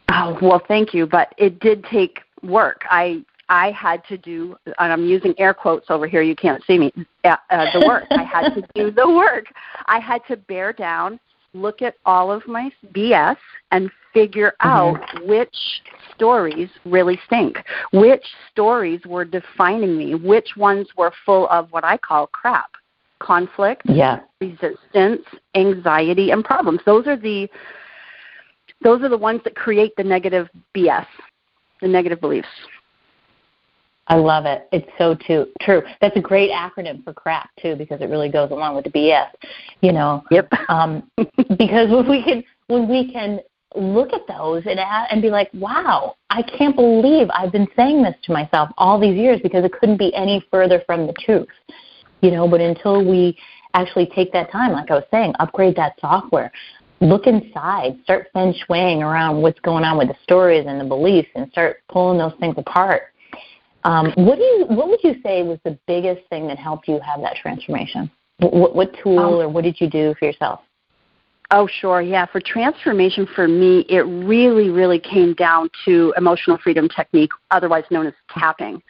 [0.09, 2.83] Oh well, thank you, but it did take work.
[2.89, 6.21] I I had to do, and I'm using air quotes over here.
[6.21, 6.91] You can't see me.
[7.23, 8.05] Uh, uh, the work.
[8.11, 9.45] I had to do the work.
[9.87, 11.19] I had to bear down
[11.53, 13.37] look at all of my BS
[13.71, 14.67] and figure mm-hmm.
[14.69, 15.55] out which
[16.15, 17.57] stories really stink,
[17.91, 22.71] which stories were defining me, which ones were full of what I call crap,
[23.19, 24.21] conflict, yeah.
[24.41, 25.23] resistance,
[25.55, 26.81] anxiety, and problems.
[26.85, 27.47] Those are the
[28.83, 31.05] those are the ones that create the negative BS,
[31.81, 32.47] the negative beliefs.
[34.07, 34.67] I love it.
[34.73, 35.81] It's so too, true.
[36.01, 39.29] That's a great acronym for crap too, because it really goes along with the BS.
[39.81, 40.23] You know.
[40.31, 40.51] Yep.
[40.69, 41.09] Um,
[41.57, 43.39] because when we can when we can
[43.75, 48.15] look at those and and be like, wow, I can't believe I've been saying this
[48.23, 51.47] to myself all these years because it couldn't be any further from the truth.
[52.21, 53.37] You know, but until we
[53.73, 56.51] actually take that time, like I was saying, upgrade that software,
[57.03, 61.29] look inside, start feng shuiing around what's going on with the stories and the beliefs,
[61.35, 63.13] and start pulling those things apart
[63.85, 64.65] um, what do you?
[64.69, 68.09] What would you say was the biggest thing that helped you have that transformation?
[68.39, 70.61] What, what tool um, or what did you do for yourself?
[71.51, 72.01] Oh, sure.
[72.01, 72.25] Yeah.
[72.25, 78.07] For transformation for me, it really, really came down to emotional freedom technique, otherwise known
[78.07, 78.81] as tapping.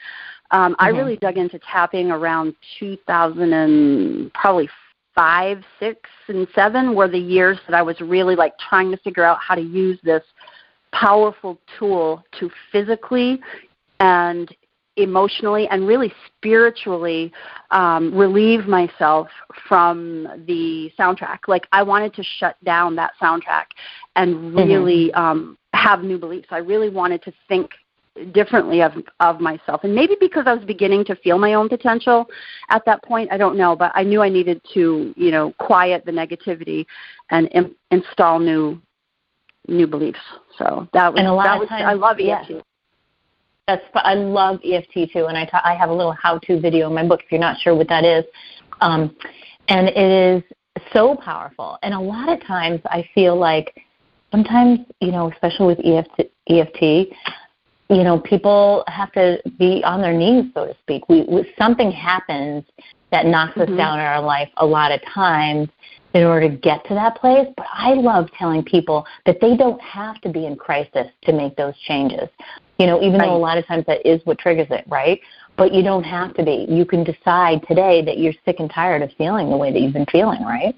[0.52, 0.86] Um, mm-hmm.
[0.86, 4.70] I really dug into tapping around 2000 and probably
[5.16, 9.24] five, six, and seven were the years that I was really like trying to figure
[9.24, 10.24] out how to use this
[10.92, 13.42] powerful tool to physically
[14.00, 14.54] and
[14.96, 17.32] emotionally and really spiritually
[17.72, 19.28] um, relieve myself
[19.68, 21.40] from the soundtrack.
[21.48, 23.66] Like I wanted to shut down that soundtrack
[24.16, 24.56] and mm-hmm.
[24.56, 25.20] really mm-hmm.
[25.20, 26.48] um, have new beliefs.
[26.52, 27.72] I really wanted to think
[28.32, 32.28] differently of of myself and maybe because I was beginning to feel my own potential
[32.70, 36.06] at that point I don't know but I knew I needed to you know quiet
[36.06, 36.86] the negativity
[37.32, 38.80] and Im- install new
[39.68, 40.20] new beliefs
[40.60, 42.62] so that was and a lot that of was times, I love EFT yeah.
[43.68, 46.94] That's I love EFT too, and I ta- I have a little how-to video in
[46.94, 48.26] my book if you're not sure what that is,
[48.82, 49.16] um,
[49.70, 50.44] and it is
[50.92, 51.78] so powerful.
[51.82, 53.74] And a lot of times I feel like
[54.32, 57.16] sometimes you know, especially with EFT, EFT,
[57.90, 61.08] you know, people have to be on their knees, so to speak.
[61.10, 62.64] We, we something happens
[63.12, 63.74] that knocks mm-hmm.
[63.74, 65.70] us down in our life a lot of times
[66.14, 67.48] in order to get to that place.
[67.58, 71.56] But I love telling people that they don't have to be in crisis to make
[71.56, 72.30] those changes.
[72.80, 73.28] You know, even right.
[73.28, 75.20] though a lot of times that is what triggers it, right?
[75.58, 76.66] But you don't have to be.
[76.70, 79.94] You can decide today that you're sick and tired of feeling the way that you've
[79.94, 80.76] been feeling, right?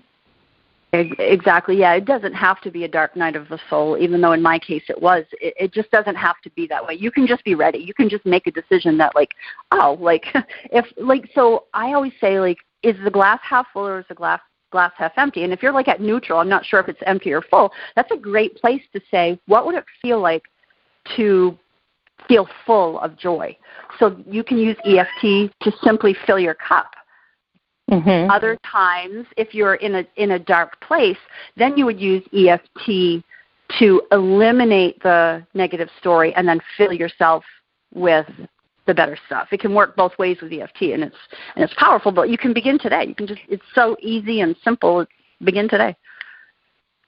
[0.94, 1.78] Exactly.
[1.78, 4.42] Yeah, it doesn't have to be a dark night of the soul, even though in
[4.42, 5.26] my case it was.
[5.42, 6.94] It, it just doesn't have to be that way.
[6.94, 7.80] You can just be ready.
[7.80, 9.32] You can just make a decision that, like,
[9.72, 10.26] oh, like
[10.72, 11.66] if like so.
[11.74, 14.40] I always say, like, is the glass half full or is the glass
[14.72, 15.44] glass half empty?
[15.44, 17.74] And if you're like at neutral, I'm not sure if it's empty or full.
[17.96, 20.44] That's a great place to say, what would it feel like
[21.18, 21.58] to
[22.28, 23.58] feel full of joy.
[24.00, 26.92] So you can use EFT to simply fill your cup.
[27.92, 28.32] Mm-hmm.
[28.32, 31.18] Other times, if you're in a in a dark place,
[31.56, 33.24] then you would use EFT
[33.80, 37.44] to eliminate the negative story and then fill yourself
[37.94, 38.28] with
[38.88, 39.48] the better stuff.
[39.52, 41.16] It can work both ways with EFT, and it's
[41.56, 42.12] and it's powerful.
[42.12, 43.06] But you can begin today.
[43.08, 45.06] You can just it's so easy and simple.
[45.44, 45.96] Begin today.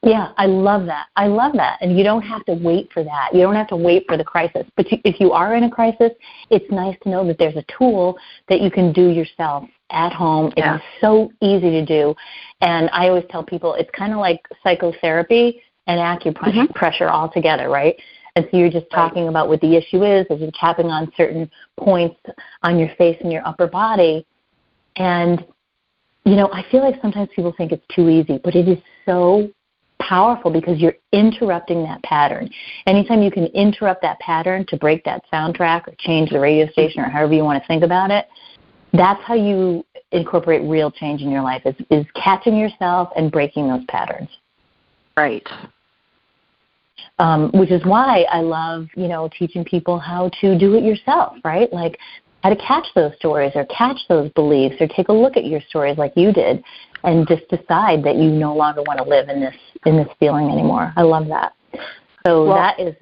[0.08, 1.08] Yeah, I love that.
[1.18, 1.80] I love that.
[1.82, 3.30] And you don't have to wait for that.
[3.34, 4.66] You don't have to wait for the crisis.
[4.78, 6.12] But if you are in a crisis,
[6.50, 8.18] it's nice to know that there's a tool
[8.48, 10.54] that you can do yourself at home.
[10.56, 10.76] Yeah.
[10.76, 12.16] It's so easy to do.
[12.62, 17.14] And I always tell people it's kind of like psychotherapy and acupressure mm-hmm.
[17.14, 17.96] all together, right?
[18.38, 19.30] And so you're just talking right.
[19.30, 22.20] about what the issue is as you're tapping on certain points
[22.64, 24.26] on your face and your upper body.
[24.96, 25.46] And,
[26.24, 29.50] you know, I feel like sometimes people think it's too easy, but it is so
[30.02, 32.50] powerful because you're interrupting that pattern.
[32.86, 37.02] Anytime you can interrupt that pattern to break that soundtrack or change the radio station
[37.02, 38.28] or however you want to think about it,
[38.94, 43.68] that's how you incorporate real change in your life is, is catching yourself and breaking
[43.68, 44.30] those patterns.
[45.16, 45.48] Right.
[47.20, 51.38] Um, which is why I love, you know, teaching people how to do it yourself,
[51.44, 51.72] right?
[51.74, 51.98] Like
[52.44, 55.62] how to catch those stories or catch those beliefs or take a look at your
[55.68, 56.64] stories like you did
[57.08, 60.50] and just decide that you no longer want to live in this in this feeling
[60.50, 60.94] anymore.
[60.98, 61.54] I love that.
[62.26, 62.96] So well, that is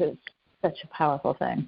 [0.62, 1.68] such a powerful thing.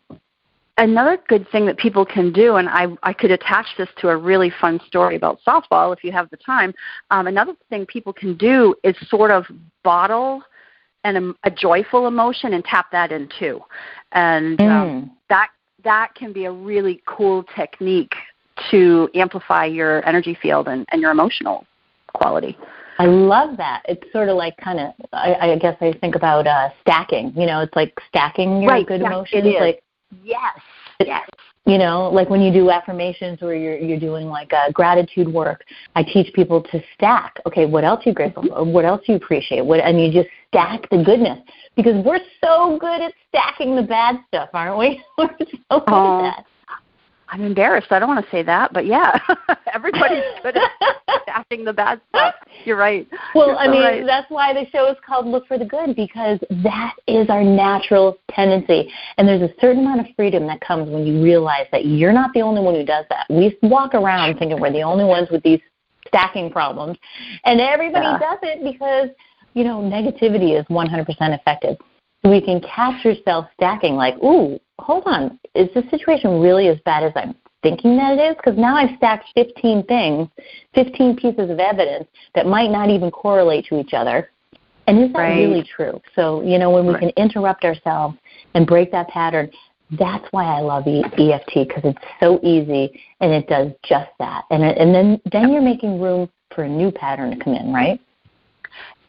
[0.78, 4.16] Another good thing that people can do, and I, I could attach this to a
[4.16, 6.72] really fun story about softball if you have the time.
[7.10, 9.46] Um, another thing people can do is sort of
[9.84, 10.44] bottle
[11.04, 13.62] an, a joyful emotion and tap that in too.
[14.12, 15.12] And um, mm.
[15.30, 15.50] that
[15.84, 18.14] that can be a really cool technique
[18.70, 21.66] to amplify your energy field and, and your emotional
[22.14, 22.58] quality.
[23.00, 23.84] I love that.
[23.88, 27.32] It's sort of like kind of, I, I guess I think about uh, stacking.
[27.36, 29.46] You know, it's like stacking your right, good yes, emotions.
[29.46, 29.60] It is.
[29.60, 29.84] Like
[30.24, 30.60] yes,
[31.00, 31.30] yes.
[31.66, 35.64] You know, like when you do affirmations or you're you're doing like uh, gratitude work,
[35.96, 37.40] I teach people to stack.
[37.46, 38.64] Okay, what else are you grateful for?
[38.64, 39.66] What else you appreciate?
[39.66, 41.40] What and you just stack the goodness
[41.76, 45.04] because we're so good at stacking the bad stuff, aren't we?
[45.18, 46.46] we're so good at that.
[47.30, 47.92] I'm embarrassed.
[47.92, 49.18] I don't want to say that, but yeah,
[49.74, 52.36] everybody's good at stacking the bad stuff.
[52.66, 53.08] You're right.
[53.36, 54.06] Well, You're I mean, right.
[54.06, 58.18] that's why the show is called Look for the Good because that is our natural
[58.32, 58.92] tendency.
[59.18, 62.32] And there's a certain amount of freedom that comes when you realize that you're not
[62.34, 63.26] the only one who does that.
[63.30, 65.60] We walk around thinking we're the only ones with these
[66.08, 66.98] stacking problems,
[67.44, 68.20] and everybody yeah.
[68.20, 69.10] does it because,
[69.54, 71.06] you know, negativity is 100%
[71.38, 71.76] effective.
[72.24, 76.78] So we can catch yourself stacking like, ooh, hold on, is this situation really as
[76.86, 78.36] bad as I'm thinking that it is?
[78.38, 80.28] Because now I've stacked 15 things,
[80.76, 84.30] 15 pieces of evidence that might not even correlate to each other.
[84.88, 85.38] And is that right.
[85.38, 86.00] really true?
[86.16, 87.02] So, you know, when we right.
[87.02, 88.18] can interrupt ourselves
[88.54, 89.52] and break that pattern,
[89.92, 94.44] that's why I love EFT because it's so easy and it does just that.
[94.50, 97.74] And it, and then then you're making room for a new pattern to come in,
[97.74, 98.00] right?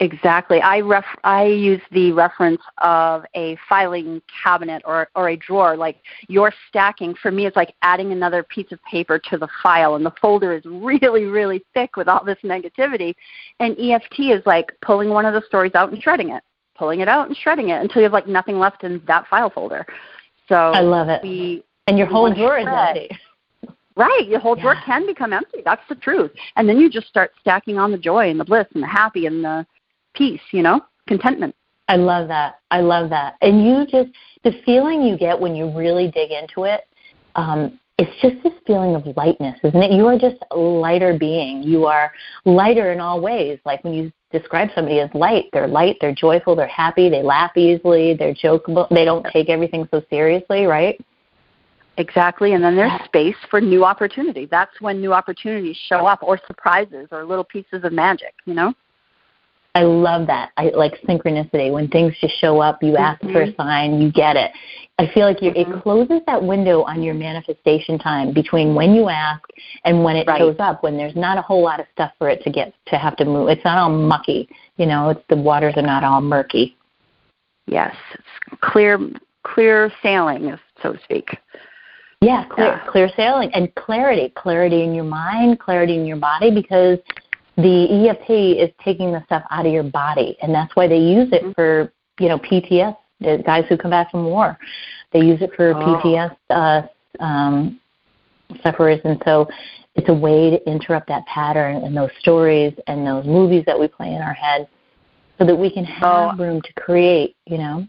[0.01, 0.61] Exactly.
[0.61, 5.75] I ref I use the reference of a filing cabinet or or a drawer.
[5.75, 5.97] Like
[6.29, 10.05] your stacking for me, it's like adding another piece of paper to the file, and
[10.05, 13.13] the folder is really really thick with all this negativity.
[13.59, 16.43] And EFT is like pulling one of the stories out and shredding it,
[16.77, 19.49] pulling it out and shredding it until you have like nothing left in that file
[19.49, 19.85] folder.
[20.47, 21.21] So I love it.
[21.21, 23.09] We, and your whole drawer is empty.
[23.97, 25.57] Right, your whole drawer can become empty.
[25.65, 26.31] That's the truth.
[26.55, 29.25] And then you just start stacking on the joy and the bliss and the happy
[29.25, 29.65] and the
[30.13, 31.55] peace, you know, contentment.
[31.87, 32.59] I love that.
[32.69, 33.35] I love that.
[33.41, 36.81] And you just, the feeling you get when you really dig into it,
[37.35, 39.91] um, it's just this feeling of lightness, isn't it?
[39.91, 41.63] You are just a lighter being.
[41.63, 42.13] You are
[42.45, 43.59] lighter in all ways.
[43.65, 47.57] Like when you describe somebody as light, they're light, they're joyful, they're happy, they laugh
[47.57, 50.97] easily, they're jokeable, they don't take everything so seriously, right?
[51.97, 54.45] Exactly, and then there's space for new opportunity.
[54.45, 58.33] That's when new opportunities show up, or surprises, or little pieces of magic.
[58.45, 58.73] You know.
[59.75, 60.51] I love that.
[60.57, 61.71] I like synchronicity.
[61.71, 63.33] When things just show up, you ask mm-hmm.
[63.33, 63.61] for a mm-hmm.
[63.61, 64.51] sign, you get it.
[64.97, 65.73] I feel like you mm-hmm.
[65.73, 69.43] it closes that window on your manifestation time between when you ask
[69.85, 70.39] and when it right.
[70.39, 70.83] shows up.
[70.83, 73.25] When there's not a whole lot of stuff for it to get to have to
[73.25, 73.49] move.
[73.49, 74.49] It's not all mucky.
[74.77, 76.75] You know, it's the waters are not all murky.
[77.67, 78.99] Yes, it's clear,
[79.43, 81.29] clear sailing, so to speak.
[82.21, 82.91] Yeah, clear, yeah.
[82.91, 86.97] clear sailing and clarity, clarity in your mind, clarity in your body, because
[87.61, 91.29] the EFT is taking the stuff out of your body, and that's why they use
[91.31, 91.51] it mm-hmm.
[91.53, 92.95] for you know PTS.
[93.21, 94.57] The guys who come back from war,
[95.11, 95.75] they use it for oh.
[95.75, 97.79] PTS uh, um,
[98.63, 99.47] sufferers, and so
[99.95, 103.87] it's a way to interrupt that pattern and those stories and those movies that we
[103.87, 104.67] play in our head,
[105.37, 106.43] so that we can have oh.
[106.43, 107.35] room to create.
[107.45, 107.87] You know.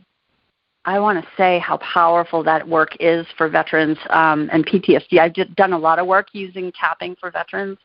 [0.87, 5.18] I want to say how powerful that work is for veterans um, and PTSD.
[5.18, 7.76] I've done a lot of work using tapping for veterans,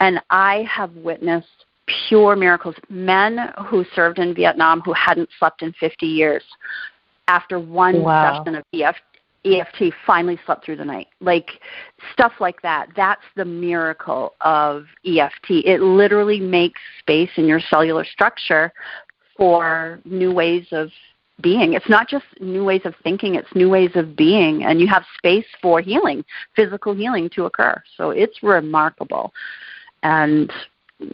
[0.00, 1.66] and I have witnessed
[2.08, 2.76] pure miracles.
[2.88, 6.42] Men who served in Vietnam who hadn't slept in 50 years,
[7.28, 8.38] after one wow.
[8.38, 9.00] session of EFT,
[9.44, 11.08] EFT finally slept through the night.
[11.20, 11.48] Like
[12.12, 12.88] stuff like that.
[12.96, 15.64] That's the miracle of EFT.
[15.64, 18.72] It literally makes space in your cellular structure
[19.36, 20.90] for new ways of
[21.40, 21.74] being.
[21.74, 24.64] It's not just new ways of thinking, it's new ways of being.
[24.64, 26.24] And you have space for healing,
[26.56, 27.80] physical healing to occur.
[27.96, 29.32] So it's remarkable
[30.02, 30.52] and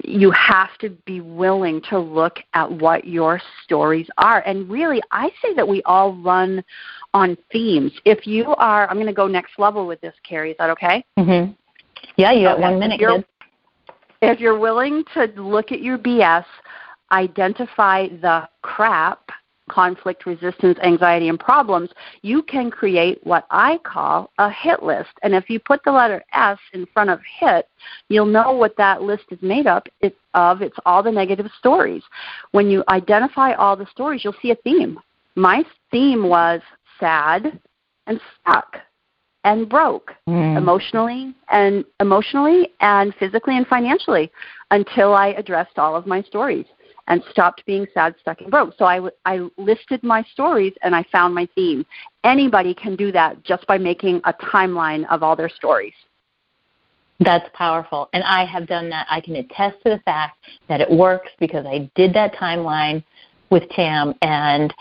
[0.02, 4.40] you have to be willing to look at what your stories are.
[4.46, 6.64] And really, I say that we all run
[7.12, 7.92] on themes.
[8.04, 10.52] If you are, I'm going to go next level with this, Carrie.
[10.52, 11.04] Is that okay?
[11.18, 11.52] Mm-hmm.
[12.16, 12.62] Yeah, you got okay.
[12.62, 13.24] one minute, if you're,
[14.22, 16.44] if you're willing to look at your BS,
[17.12, 19.30] identify the crap
[19.70, 21.90] conflict, resistance, anxiety, and problems,
[22.22, 25.10] you can create what I call a hit list.
[25.22, 27.68] And if you put the letter S in front of hit,
[28.08, 29.88] you'll know what that list is made up
[30.34, 30.62] of.
[30.62, 32.02] It's all the negative stories.
[32.52, 34.98] When you identify all the stories, you'll see a theme.
[35.36, 36.60] my theme was
[37.00, 37.58] sad
[38.06, 38.76] and stuck
[39.44, 40.56] and broke mm.
[40.56, 44.30] emotionally and emotionally and physically and financially
[44.70, 46.66] until I addressed all of my stories
[47.08, 48.74] and stopped being sad, stuck, and broke.
[48.78, 51.84] So I, w- I listed my stories and I found my theme.
[52.24, 55.94] Anybody can do that just by making a timeline of all their stories.
[57.20, 58.08] That's powerful.
[58.12, 59.06] And I have done that.
[59.08, 60.38] I can attest to the fact
[60.68, 63.04] that it works because I did that timeline
[63.50, 64.74] with Tam and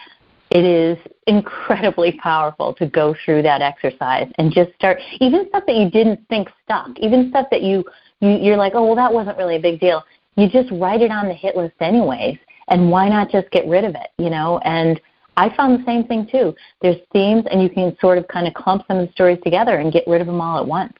[0.49, 0.97] it is
[1.27, 6.19] incredibly powerful to go through that exercise and just start even stuff that you didn't
[6.29, 7.83] think stuck, even stuff that you,
[8.19, 10.03] you you're like, oh well, that wasn't really a big deal.
[10.35, 12.37] You just write it on the hit list anyways,
[12.69, 14.59] and why not just get rid of it, you know?
[14.63, 14.99] And
[15.37, 16.55] I found the same thing too.
[16.81, 19.77] There's themes, and you can sort of kind of clump some of the stories together
[19.77, 20.93] and get rid of them all at once.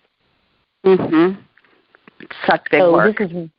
[0.85, 1.37] Mhm.
[2.45, 3.17] Such big so work.
[3.17, 3.49] This is,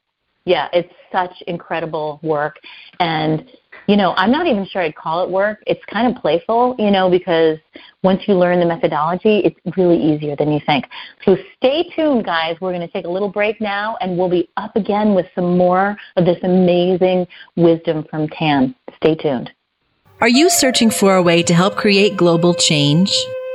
[0.45, 2.59] yeah, it's such incredible work,
[3.01, 3.51] and
[3.87, 5.63] you know, I'm not even sure I'd call it work.
[5.67, 7.59] It's kind of playful, you know, because
[8.03, 10.87] once you learn the methodology, it's really easier than you think.
[11.25, 12.57] So stay tuned, guys.
[12.61, 15.57] We're going to take a little break now, and we'll be up again with some
[15.57, 17.27] more of this amazing
[17.57, 18.75] wisdom from Tam.
[18.97, 19.51] Stay tuned.
[20.21, 23.13] Are you searching for a way to help create global change?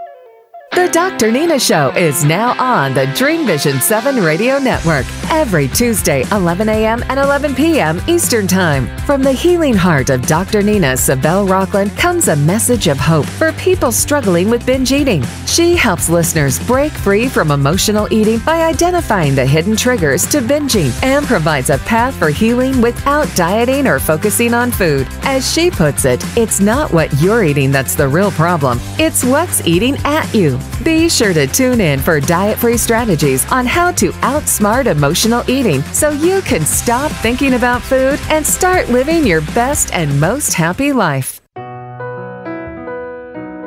[0.72, 1.32] The Dr.
[1.32, 7.02] Nina Show is now on the Dream Vision 7 Radio Network every Tuesday, 11 a.m.
[7.08, 8.00] and 11 p.m.
[8.06, 8.86] Eastern Time.
[8.98, 10.62] From the healing heart of Dr.
[10.62, 15.24] Nina Savelle Rocklin comes a message of hope for people struggling with binge eating.
[15.44, 20.90] She helps listeners break free from emotional eating by identifying the hidden triggers to binging
[21.02, 25.08] and provides a path for healing without dieting or focusing on food.
[25.22, 29.66] As she puts it, it's not what you're eating that's the real problem, it's what's
[29.66, 30.59] eating at you.
[30.84, 35.82] Be sure to tune in for diet free strategies on how to outsmart emotional eating
[35.92, 40.92] so you can stop thinking about food and start living your best and most happy
[40.92, 41.40] life.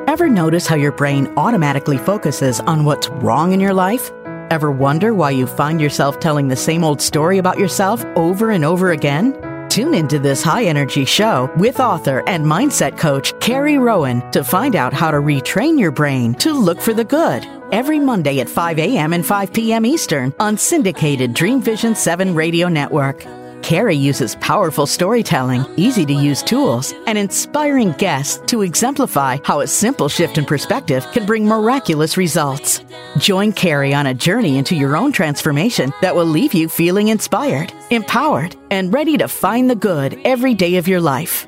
[0.08, 4.12] Ever notice how your brain automatically focuses on what's wrong in your life?
[4.52, 8.64] Ever wonder why you find yourself telling the same old story about yourself over and
[8.64, 9.34] over again?
[9.74, 14.76] Tune into this high energy show with author and mindset coach Carrie Rowan to find
[14.76, 17.44] out how to retrain your brain to look for the good.
[17.72, 19.14] Every Monday at 5 a.m.
[19.14, 19.84] and 5 p.m.
[19.84, 23.26] Eastern on syndicated Dream Vision 7 radio network.
[23.64, 29.68] Carrie uses powerful storytelling, easy to use tools, and inspiring guests to exemplify how a
[29.68, 32.84] simple shift in perspective can bring miraculous results.
[33.18, 37.72] Join Carrie on a journey into your own transformation that will leave you feeling inspired,
[37.90, 41.48] empowered, and ready to find the good every day of your life.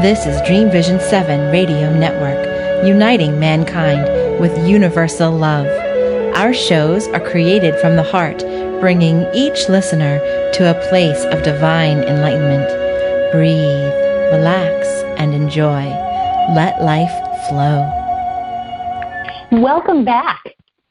[0.00, 5.66] This is Dream Vision 7 Radio Network, uniting mankind with universal love.
[6.34, 8.42] Our shows are created from the heart
[8.80, 10.18] bringing each listener
[10.52, 12.68] to a place of divine enlightenment.
[13.32, 13.92] Breathe,
[14.32, 14.86] relax,
[15.18, 15.84] and enjoy.
[16.54, 17.10] Let life
[17.48, 17.90] flow.
[19.50, 20.40] Welcome back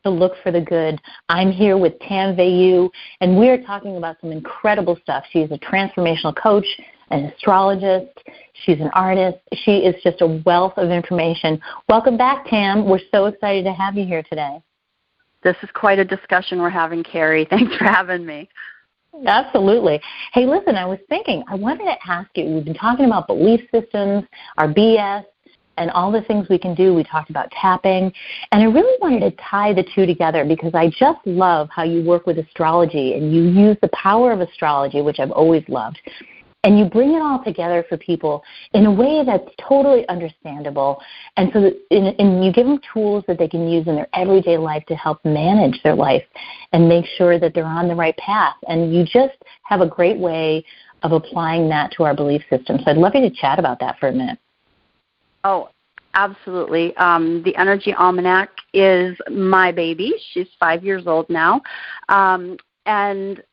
[0.03, 0.99] to Look for the Good.
[1.29, 2.89] I'm here with Tam Veilleux,
[3.21, 5.23] and we're talking about some incredible stuff.
[5.31, 6.67] She's a transformational coach,
[7.11, 8.19] an astrologist,
[8.65, 9.37] she's an artist.
[9.53, 11.61] She is just a wealth of information.
[11.87, 12.85] Welcome back, Tam.
[12.85, 14.59] We're so excited to have you here today.
[15.47, 17.45] This is quite a discussion we're having, Carrie.
[17.49, 18.49] Thanks for having me.
[19.25, 20.01] Absolutely.
[20.33, 23.61] Hey, listen, I was thinking, I wanted to ask you, we've been talking about belief
[23.73, 24.25] systems,
[24.57, 25.23] our BS,
[25.77, 26.93] and all the things we can do.
[26.93, 28.11] We talked about tapping.
[28.51, 32.03] And I really wanted to tie the two together because I just love how you
[32.03, 35.97] work with astrology and you use the power of astrology, which I've always loved,
[36.63, 38.43] and you bring it all together for people
[38.73, 40.99] in a way that's totally understandable.
[41.37, 44.09] And so that, and, and you give them tools that they can use in their
[44.13, 46.23] everyday life to help manage their life
[46.73, 48.55] and make sure that they're on the right path.
[48.67, 50.65] And you just have a great way
[51.03, 52.77] of applying that to our belief system.
[52.83, 54.39] So i'd love you to chat about that for a minute.
[55.43, 55.69] Oh
[56.17, 56.95] absolutely.
[56.97, 60.13] Um, the energy almanac is my baby.
[60.31, 61.61] She's five years old now.
[62.09, 62.57] Um,
[62.87, 63.43] and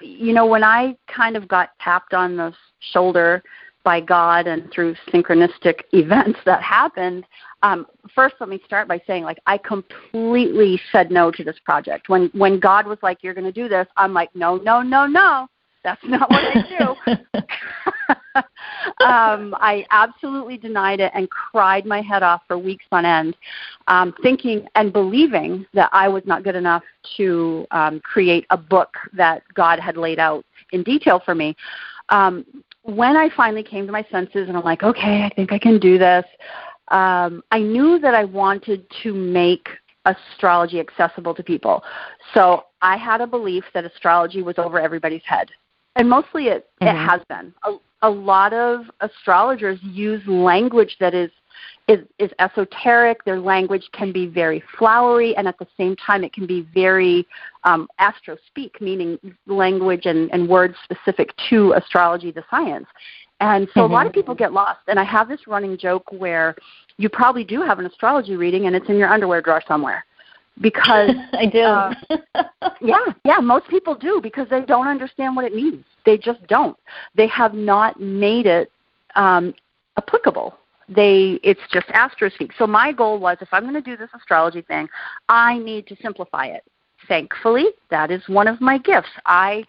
[0.00, 2.54] you know when i kind of got tapped on the
[2.92, 3.42] shoulder
[3.84, 7.26] by god and through synchronistic events that happened
[7.62, 12.08] um, first let me start by saying like i completely said no to this project.
[12.08, 15.06] When when god was like you're going to do this i'm like no no no
[15.06, 15.48] no.
[15.82, 18.14] That's not what i do
[19.00, 23.36] um, I absolutely denied it and cried my head off for weeks on end,
[23.88, 26.82] um, thinking and believing that I was not good enough
[27.16, 31.56] to um, create a book that God had laid out in detail for me.
[32.08, 32.44] Um,
[32.82, 35.78] when I finally came to my senses and I'm like, okay, I think I can
[35.78, 36.24] do this,
[36.88, 39.68] um, I knew that I wanted to make
[40.04, 41.82] astrology accessible to people.
[42.34, 45.50] So I had a belief that astrology was over everybody's head.
[45.96, 46.94] And mostly it, mm-hmm.
[46.94, 47.54] it has been.
[48.04, 51.30] A, lot of astrologers use language that is
[51.86, 53.24] is, is esoteric.
[53.24, 57.26] Their language can be very flowery, and at the same time, it can be very
[57.64, 62.86] um, astro speak, meaning language and, and words specific to astrology, the science.
[63.40, 63.92] And so mm-hmm.
[63.92, 64.20] a lot of mm-hmm.
[64.20, 64.80] people get lost.
[64.88, 66.54] And I have this running joke where
[66.96, 70.04] you probably do have an astrology reading, and it's in your underwear drawer somewhere.
[70.60, 71.60] Because I do.
[71.60, 71.94] Uh,
[72.80, 75.84] yeah, yeah, most people do because they don't understand what it means.
[76.06, 76.76] They just don't.
[77.14, 78.70] They have not made it
[79.16, 79.54] um,
[79.96, 82.50] applicable they it's just astrospeak.
[82.58, 84.88] So my goal was if I'm going to do this astrology thing,
[85.28, 86.64] I need to simplify it.
[87.08, 89.08] Thankfully, that is one of my gifts.
[89.26, 89.64] I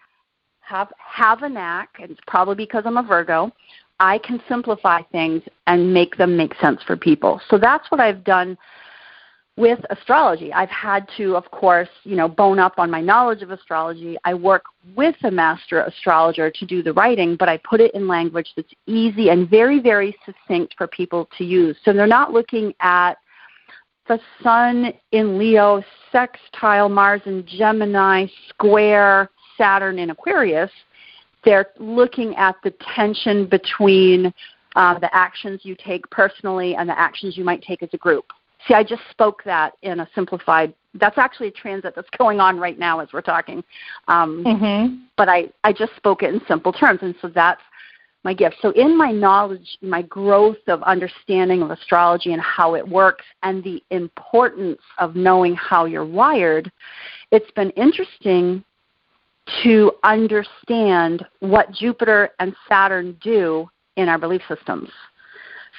[0.61, 3.51] have have a knack, and it's probably because I'm a Virgo.
[3.99, 7.39] I can simplify things and make them make sense for people.
[7.49, 8.57] So that's what I've done
[9.57, 10.51] with astrology.
[10.51, 14.17] I've had to, of course, you know, bone up on my knowledge of astrology.
[14.25, 18.07] I work with a master astrologer to do the writing, but I put it in
[18.07, 21.77] language that's easy and very, very succinct for people to use.
[21.85, 23.13] So they're not looking at
[24.07, 25.81] the sun in Leo,
[26.11, 30.71] sextile Mars in Gemini, square Saturn in Aquarius.
[31.45, 34.33] They're looking at the tension between
[34.75, 38.25] uh, the actions you take personally and the actions you might take as a group.
[38.67, 40.73] See, I just spoke that in a simplified.
[40.95, 43.63] That's actually a transit that's going on right now as we're talking.
[44.07, 44.95] Um, mm-hmm.
[45.17, 47.61] But I, I just spoke it in simple terms, and so that's
[48.25, 48.57] my gift.
[48.61, 53.63] So, in my knowledge, my growth of understanding of astrology and how it works, and
[53.63, 56.71] the importance of knowing how you're wired,
[57.31, 58.63] it's been interesting
[59.63, 64.89] to understand what Jupiter and Saturn do in our belief systems.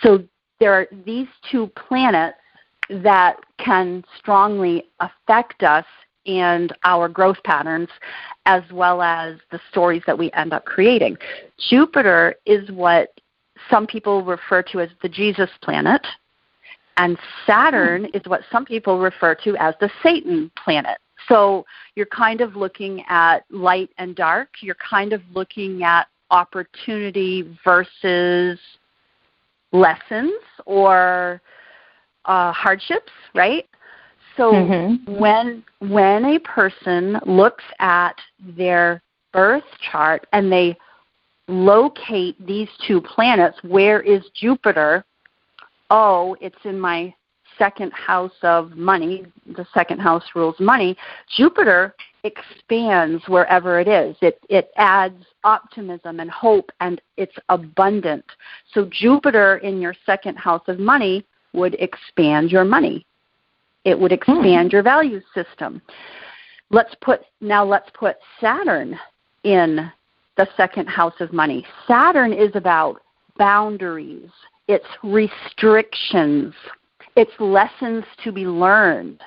[0.03, 0.23] So,
[0.61, 2.39] there are these two planets
[2.89, 5.85] that can strongly affect us
[6.27, 7.89] and our growth patterns
[8.47, 11.17] as well as the stories that we end up creating.
[11.69, 13.11] Jupiter is what
[13.71, 16.05] some people refer to as the Jesus planet,
[16.97, 18.17] and Saturn mm.
[18.17, 20.99] is what some people refer to as the Satan planet.
[21.29, 21.65] So
[21.95, 28.59] you're kind of looking at light and dark, you're kind of looking at opportunity versus
[29.73, 30.33] lessons
[30.67, 31.41] or
[32.27, 33.67] uh, hardships, right?
[34.37, 35.19] So mm-hmm.
[35.19, 38.17] when when a person looks at
[38.57, 39.03] their
[39.33, 40.77] birth chart and they
[41.49, 45.05] locate these two planets, where is Jupiter?
[45.91, 47.15] Oh, it's in my
[47.59, 49.25] second house of money.
[49.57, 50.97] The second house rules money.
[51.37, 54.17] Jupiter expands wherever it is.
[54.21, 58.25] It it adds optimism and hope and it's abundant.
[58.73, 61.25] So Jupiter in your second house of money
[61.57, 63.05] would expand your money.
[63.85, 64.33] It would hmm.
[64.33, 65.83] expand your value system.
[66.71, 68.99] Let's put now let's put Saturn
[69.45, 69.91] in
[70.37, 71.67] the second house of money.
[71.89, 73.01] Saturn is about
[73.39, 74.31] boundaries,
[74.69, 76.55] it's restrictions,
[77.17, 79.21] it's lessons to be learned.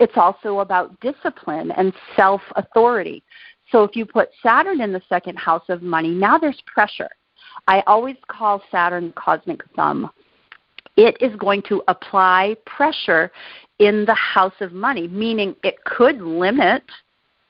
[0.00, 3.22] It's also about discipline and self authority.
[3.70, 7.10] So if you put Saturn in the second house of money, now there's pressure.
[7.66, 10.10] I always call Saturn cosmic thumb
[10.98, 13.30] it is going to apply pressure
[13.78, 16.82] in the house of money, meaning it could limit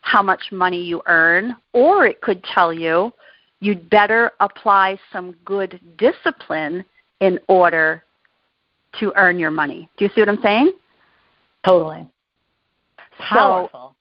[0.02, 3.10] how much money you earn, or it could tell you
[3.60, 6.84] you'd better apply some good discipline
[7.20, 8.04] in order
[9.00, 9.88] to earn your money.
[9.96, 10.72] Do you see what I'm saying?
[11.64, 12.06] Totally.
[13.18, 13.96] Powerful.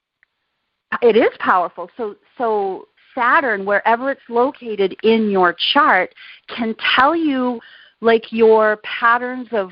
[0.91, 1.89] So, it is powerful.
[1.95, 6.13] So so Saturn, wherever it's located in your chart,
[6.55, 7.59] can tell you
[8.01, 9.71] like your patterns of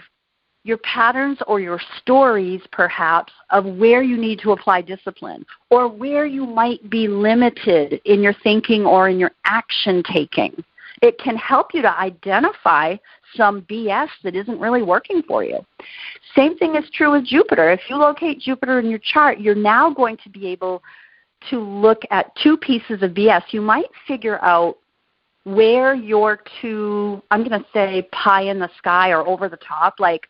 [0.64, 6.26] your patterns or your stories perhaps of where you need to apply discipline or where
[6.26, 10.52] you might be limited in your thinking or in your action taking.
[11.04, 12.96] It can help you to identify
[13.36, 15.60] some BS that isn't really working for you.
[16.36, 17.72] Same thing is true with Jupiter.
[17.72, 20.82] If you locate Jupiter in your chart, you're now going to be able
[21.52, 23.44] to look at two pieces of BS.
[23.52, 24.78] You might figure out
[25.46, 29.96] where you're too i'm going to say pie in the sky or over the top
[30.00, 30.28] like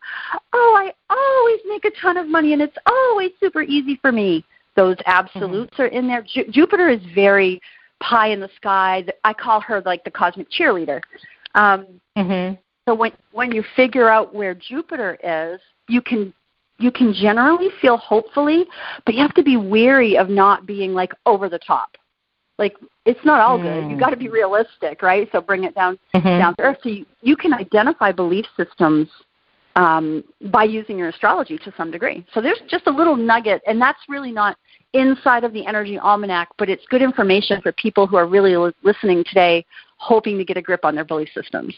[0.52, 4.44] oh i always make a ton of money and it's always super easy for me
[4.76, 5.82] those absolutes mm-hmm.
[5.82, 7.60] are in there Ju- jupiter is very
[8.00, 11.00] pie in the sky i call her like the cosmic cheerleader
[11.56, 11.86] Um,
[12.16, 12.54] mm-hmm.
[12.88, 16.32] So when when you figure out where Jupiter is, you can
[16.78, 18.64] you can generally feel hopefully,
[19.04, 21.96] but you have to be weary of not being like over the top.
[22.58, 23.62] Like it's not all mm.
[23.62, 23.90] good.
[23.90, 25.28] You got to be realistic, right?
[25.32, 26.26] So bring it down mm-hmm.
[26.26, 26.78] down to earth.
[26.82, 29.08] So you, you can identify belief systems
[29.76, 32.26] um, by using your astrology to some degree.
[32.32, 34.56] So there's just a little nugget, and that's really not
[34.94, 39.22] inside of the energy almanac, but it's good information for people who are really listening
[39.24, 39.64] today,
[39.98, 41.74] hoping to get a grip on their belief systems.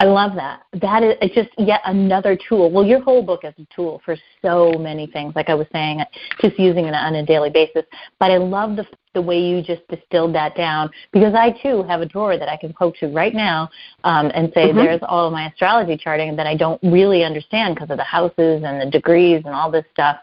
[0.00, 0.62] I love that.
[0.80, 2.70] That is just yet another tool.
[2.70, 5.34] Well, your whole book is a tool for so many things.
[5.36, 6.00] Like I was saying,
[6.40, 7.84] just using it on a daily basis.
[8.18, 12.00] But I love the the way you just distilled that down because I too have
[12.00, 13.70] a drawer that I can poke to right now
[14.04, 14.78] um, and say mm-hmm.
[14.78, 18.62] there's all of my astrology charting that I don't really understand because of the houses
[18.64, 20.18] and the degrees and all this stuff.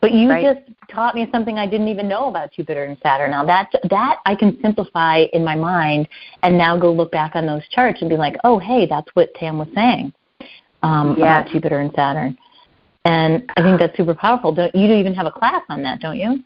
[0.00, 0.44] But you right.
[0.44, 3.30] just taught me something I didn't even know about Jupiter and Saturn.
[3.30, 6.06] Now that that I can simplify in my mind
[6.42, 9.34] and now go look back on those charts and be like, oh, hey, that's what
[9.34, 10.12] Tam was saying
[10.82, 11.18] um, yes.
[11.18, 12.36] about Jupiter and Saturn.
[13.04, 14.52] And I think that's super powerful.
[14.52, 16.42] Don't, you even have a class on that, don't you?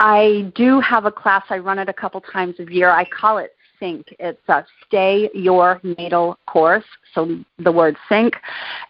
[0.00, 1.44] I do have a class.
[1.50, 2.90] I run it a couple times a year.
[2.90, 4.14] I call it sync.
[4.18, 6.84] It's a stay your natal course.
[7.14, 8.34] So the word sync,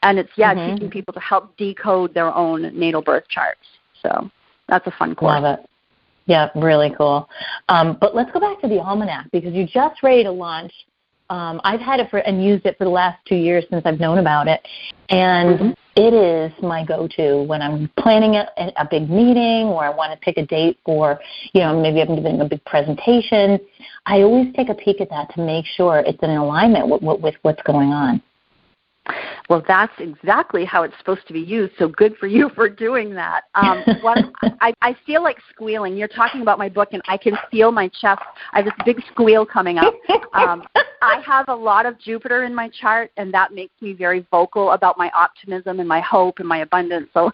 [0.03, 0.75] and it's yeah mm-hmm.
[0.75, 3.61] teaching people to help decode their own natal birth charts.
[4.03, 4.31] So
[4.69, 5.43] that's a fun course.
[5.43, 5.71] Love it.
[6.27, 7.29] Yeah, really cool.
[7.69, 10.73] Um, but let's go back to the almanac because you're just ready to launch.
[11.29, 13.99] Um, I've had it for and used it for the last two years since I've
[13.99, 14.67] known about it,
[15.09, 15.71] and mm-hmm.
[15.97, 18.47] it is my go-to when I'm planning a,
[18.77, 21.19] a big meeting or I want to pick a date for,
[21.53, 23.59] you know, maybe I'm giving a big presentation.
[24.07, 27.21] I always take a peek at that to make sure it's in alignment with, with,
[27.21, 28.23] with what's going on.
[29.49, 31.75] Well, that's exactly how it's supposed to be used.
[31.79, 33.45] So good for you for doing that.
[33.55, 34.19] Um, what,
[34.61, 35.97] I, I feel like squealing.
[35.97, 38.23] You're talking about my book, and I can feel my chest.
[38.53, 39.95] I have this big squeal coming up.
[40.35, 40.65] Um,
[41.03, 44.73] I have a lot of Jupiter in my chart, and that makes me very vocal
[44.73, 47.09] about my optimism and my hope and my abundance.
[47.15, 47.31] So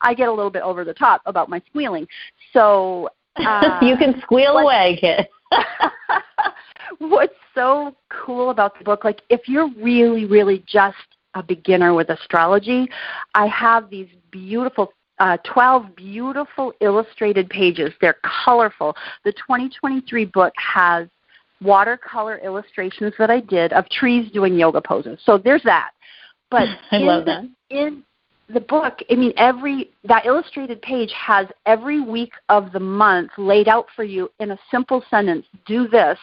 [0.00, 2.06] I get a little bit over the top about my squealing.
[2.52, 5.28] So uh, you can squeal what, away, kid.
[6.98, 10.96] What's so cool about the book, like if you're really, really just
[11.34, 12.88] a beginner with astrology,
[13.34, 17.92] I have these beautiful uh, 12 beautiful illustrated pages.
[18.00, 18.96] They're colorful.
[19.24, 21.08] The 2023 book has
[21.62, 25.20] watercolor illustrations that I did of trees doing yoga poses.
[25.24, 25.90] So there's that.
[26.50, 27.44] But I love that.
[27.68, 28.02] In
[28.52, 33.68] the book, I mean, every that illustrated page has every week of the month laid
[33.68, 35.46] out for you in a simple sentence.
[35.66, 36.18] Do this,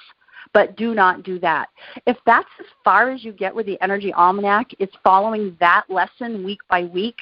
[0.58, 1.70] but do not do that.
[2.08, 6.44] If that's as far as you get with the Energy Almanac, it's following that lesson
[6.44, 7.18] week by week.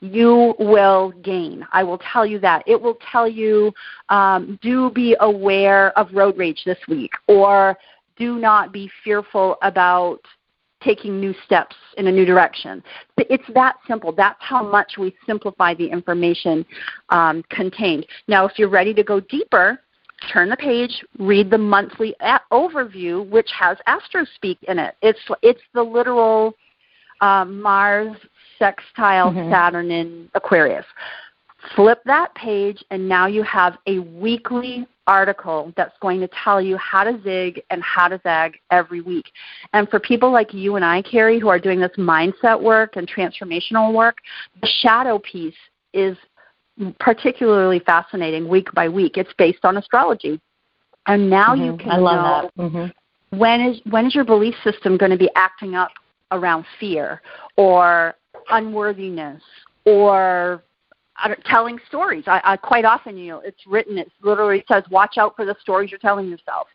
[0.00, 1.66] You will gain.
[1.72, 2.62] I will tell you that.
[2.66, 3.72] It will tell you
[4.10, 7.78] um, do be aware of road rage this week, or
[8.18, 10.20] do not be fearful about
[10.82, 12.82] taking new steps in a new direction.
[13.16, 14.12] It's that simple.
[14.12, 16.66] That's how much we simplify the information
[17.08, 18.04] um, contained.
[18.28, 19.80] Now, if you're ready to go deeper,
[20.32, 22.14] turn the page, read the monthly
[22.52, 24.94] overview, which has astrospeak in it.
[25.02, 26.54] It's it's the literal
[27.20, 28.16] uh, Mars
[28.58, 29.50] sextile mm-hmm.
[29.50, 30.86] Saturn in Aquarius.
[31.76, 36.76] Flip that page, and now you have a weekly article that's going to tell you
[36.78, 39.26] how to zig and how to zag every week.
[39.74, 43.10] And for people like you and I, Carrie, who are doing this mindset work and
[43.10, 44.18] transformational work,
[44.62, 45.54] the shadow piece
[45.92, 46.16] is
[46.98, 49.16] particularly fascinating week by week.
[49.16, 50.40] It's based on astrology.
[51.06, 51.64] And now mm-hmm.
[51.64, 52.62] you can I love know that.
[52.62, 53.38] Mm-hmm.
[53.38, 55.90] when is when is your belief system going to be acting up
[56.32, 57.22] around fear
[57.56, 58.14] or
[58.50, 59.42] unworthiness
[59.84, 60.62] or
[61.44, 62.24] telling stories.
[62.26, 63.98] I, I quite often, you know, it's written.
[63.98, 66.68] It literally says, "Watch out for the stories you're telling yourself."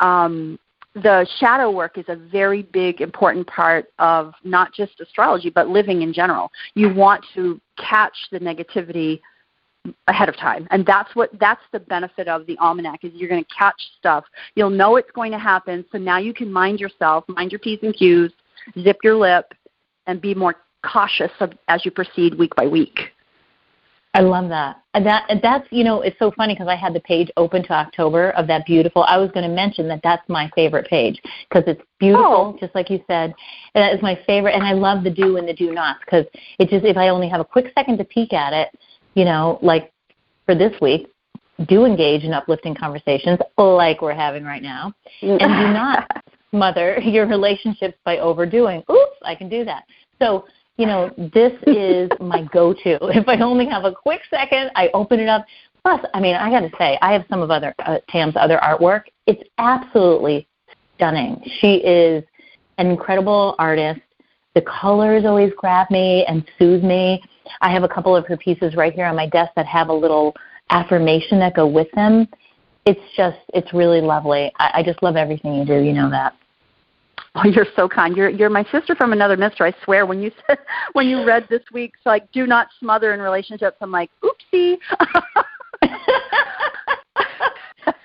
[0.00, 0.58] Um,
[0.94, 6.02] the shadow work is a very big, important part of not just astrology, but living
[6.02, 6.50] in general.
[6.74, 9.20] You want to catch the negativity
[10.08, 13.42] ahead of time and that's what that's the benefit of the almanac is you're going
[13.42, 14.24] to catch stuff
[14.54, 17.78] you'll know it's going to happen so now you can mind yourself mind your p's
[17.82, 18.30] and q's
[18.82, 19.52] zip your lip
[20.06, 22.98] and be more cautious of, as you proceed week by week
[24.14, 24.80] I love that.
[24.94, 27.64] And that and that's you know it's so funny because I had the page open
[27.64, 29.02] to October of that beautiful.
[29.02, 32.56] I was going to mention that that's my favorite page because it's beautiful, oh.
[32.60, 33.34] just like you said.
[33.74, 36.26] And that is my favorite, and I love the do and the do nots because
[36.60, 38.68] it just if I only have a quick second to peek at it,
[39.14, 39.92] you know, like
[40.46, 41.08] for this week,
[41.68, 44.92] do engage in uplifting conversations like we're having right now,
[45.22, 46.08] and do not
[46.52, 48.82] mother your relationships by overdoing.
[48.90, 49.84] Oops, I can do that.
[50.20, 50.44] So
[50.76, 52.98] you know, this is my go-to.
[53.16, 55.44] If I only have a quick second, I open it up.
[55.82, 58.58] Plus, I mean, I got to say, I have some of other uh, Tam's other
[58.62, 59.02] artwork.
[59.26, 60.48] It's absolutely
[60.96, 61.42] stunning.
[61.60, 62.24] She is
[62.78, 64.00] an incredible artist.
[64.54, 67.22] The colors always grab me and soothe me.
[67.60, 69.92] I have a couple of her pieces right here on my desk that have a
[69.92, 70.34] little
[70.70, 72.28] affirmation that go with them.
[72.86, 74.52] It's just, it's really lovely.
[74.58, 75.80] I, I just love everything you do.
[75.80, 76.34] You know that.
[77.36, 78.16] Oh, you're so kind.
[78.16, 79.64] You're you're my sister from another mister.
[79.64, 80.06] I swear.
[80.06, 80.58] When you said
[80.92, 84.76] when you read this week's like "Do not smother in relationships," I'm like, "Oopsie."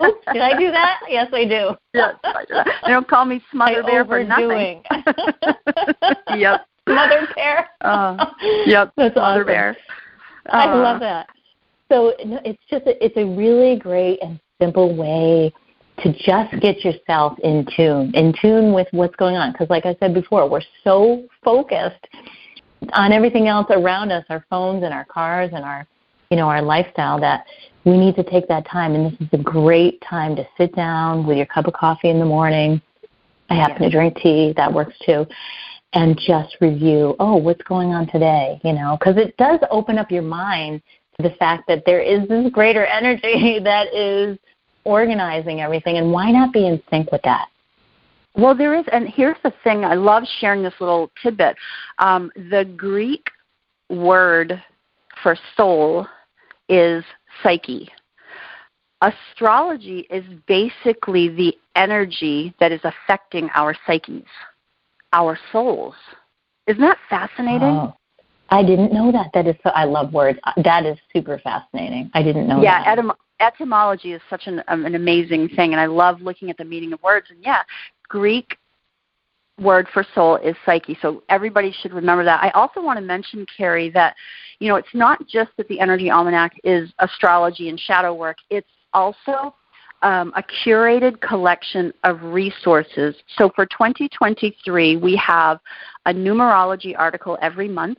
[0.02, 1.00] Oops, did I do that?
[1.08, 1.76] Yes, I do.
[1.94, 2.54] yes, I do.
[2.84, 4.82] They don't call me Smother Bear for nothing.
[6.36, 6.66] yep.
[6.94, 7.68] Mother Bear.
[7.80, 8.26] Uh,
[8.66, 8.92] yep.
[8.96, 9.46] That's Mother awesome.
[9.46, 9.76] Bear.
[10.46, 11.28] Uh, I love that.
[11.90, 15.52] So it's just a, it's a really great and simple way
[16.02, 19.52] to just get yourself in tune, in tune with what's going on.
[19.52, 22.06] Because, like I said before, we're so focused
[22.92, 25.86] on everything else around us, our phones and our cars and our,
[26.30, 27.44] you know, our lifestyle that
[27.84, 28.94] we need to take that time.
[28.94, 32.18] And this is a great time to sit down with your cup of coffee in
[32.18, 32.80] the morning.
[33.50, 35.26] I happen to drink tea, that works too.
[35.92, 38.60] And just review, oh, what's going on today?
[38.62, 40.82] You know, because it does open up your mind
[41.16, 44.38] to the fact that there is this greater energy that is
[44.84, 47.48] organizing everything, and why not be in sync with that?
[48.36, 51.56] Well, there is, and here's the thing I love sharing this little tidbit.
[51.98, 53.28] Um, the Greek
[53.88, 54.62] word
[55.22, 56.06] for soul
[56.68, 57.04] is
[57.42, 57.88] psyche.
[59.02, 64.24] Astrology is basically the energy that is affecting our psyches,
[65.12, 65.94] our souls.
[66.66, 67.62] Isn't that fascinating?
[67.62, 67.94] Oh,
[68.50, 69.30] I didn't know that.
[69.34, 69.70] That is so.
[69.70, 70.38] I love words.
[70.64, 72.10] That is super fascinating.
[72.14, 72.96] I didn't know yeah, that.
[72.96, 76.56] Yeah, etym- etymology is such an um, an amazing thing, and I love looking at
[76.56, 77.26] the meaning of words.
[77.30, 77.62] And yeah,
[78.08, 78.56] Greek
[79.60, 80.96] word for soul is psyche.
[81.00, 82.42] So everybody should remember that.
[82.42, 84.16] I also want to mention, Carrie, that
[84.58, 88.38] you know it's not just that the Energy Almanac is astrology and shadow work.
[88.50, 89.54] It's also
[90.02, 93.14] um, a curated collection of resources.
[93.36, 95.60] So for 2023, we have
[96.06, 97.98] a numerology article every month.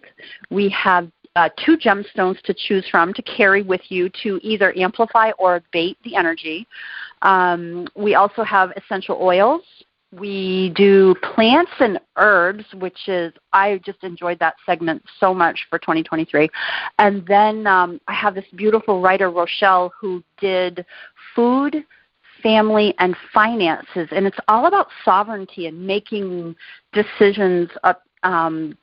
[0.49, 5.32] We have uh, two gemstones to choose from to carry with you to either amplify
[5.39, 6.68] or abate the energy.
[7.22, 9.62] Um, we also have essential oils.
[10.12, 15.80] We do plants and herbs, which is, I just enjoyed that segment so much for
[15.80, 16.49] 2023.
[16.99, 20.86] And then um, I have this beautiful writer, Rochelle, who did
[21.36, 21.86] food,
[22.43, 24.09] family, and finances.
[24.12, 26.55] And it's all about sovereignty and making
[26.91, 28.78] decisions up, um,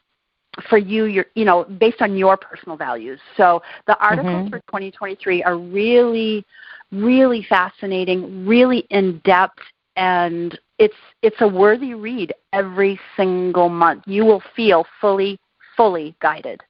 [0.69, 3.21] for you, your, you know, based on your personal values.
[3.37, 4.51] So the articles Mhm.
[4.51, 6.45] for 2023 are really,
[6.91, 9.63] really fascinating, really in depth,
[9.97, 14.05] and it's it's a worthy read every single month.
[14.07, 15.39] You will feel fully,
[15.77, 16.61] fully guided.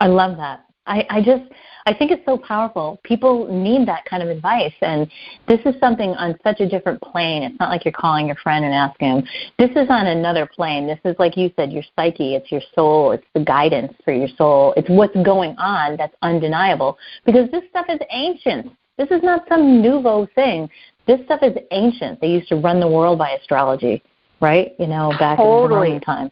[0.00, 0.64] I love that.
[0.86, 1.44] I, I just
[1.86, 3.00] I think it's so powerful.
[3.04, 5.10] People need that kind of advice and
[5.48, 7.42] this is something on such a different plane.
[7.42, 9.24] It's not like you're calling your friend and asking him.
[9.58, 10.86] This is on another plane.
[10.86, 14.28] This is like you said, your psyche, it's your soul, it's the guidance for your
[14.36, 14.74] soul.
[14.76, 16.98] It's what's going on that's undeniable.
[17.24, 18.70] Because this stuff is ancient.
[18.96, 20.68] This is not some nouveau thing.
[21.06, 22.20] This stuff is ancient.
[22.20, 24.02] They used to run the world by astrology,
[24.40, 24.72] right?
[24.78, 25.88] You know, back in the Totally.
[25.88, 26.30] Roman time.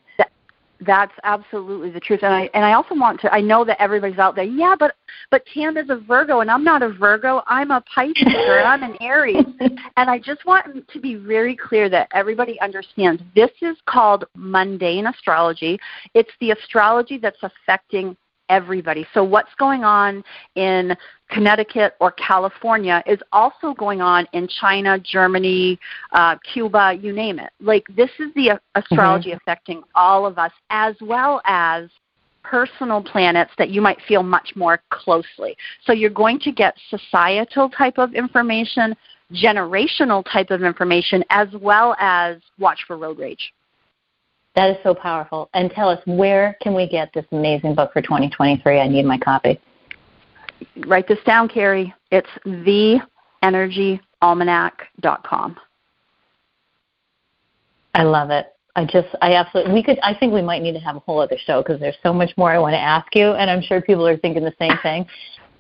[0.85, 2.21] That's absolutely the truth.
[2.23, 4.97] And I and I also want to I know that everybody's out there, yeah, but
[5.31, 8.97] but is a Virgo and I'm not a Virgo, I'm a Pisces or I'm an
[9.01, 9.45] Aries.
[9.97, 15.07] And I just want to be very clear that everybody understands this is called mundane
[15.07, 15.79] astrology.
[16.15, 18.17] It's the astrology that's affecting
[18.49, 19.07] everybody.
[19.15, 20.23] So what's going on
[20.55, 20.97] in
[21.31, 25.79] Connecticut or California is also going on in China, Germany,
[26.13, 27.53] uh, Cuba, you name it.
[27.61, 31.89] Like this is the astrology affecting all of us, as well as
[32.43, 35.57] personal planets that you might feel much more closely.
[35.85, 38.95] So you're going to get societal type of information,
[39.33, 43.53] generational type of information, as well as watch for road rage.
[44.55, 45.49] That is so powerful.
[45.55, 48.81] And tell us, where can we get this amazing book for 2023?
[48.81, 49.59] I need my copy.
[50.87, 51.95] Write this down, Carrie.
[52.11, 52.29] It's
[53.43, 55.57] theenergyalmanac.com.
[57.95, 58.47] I love it.
[58.75, 61.21] I just, I absolutely, we could, I think we might need to have a whole
[61.21, 63.83] other show because there's so much more I want to ask you, and I'm sure
[63.83, 65.05] people are thinking the same thing.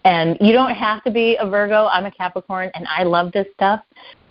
[0.05, 1.86] And you don't have to be a Virgo.
[1.86, 3.80] I'm a Capricorn, and I love this stuff.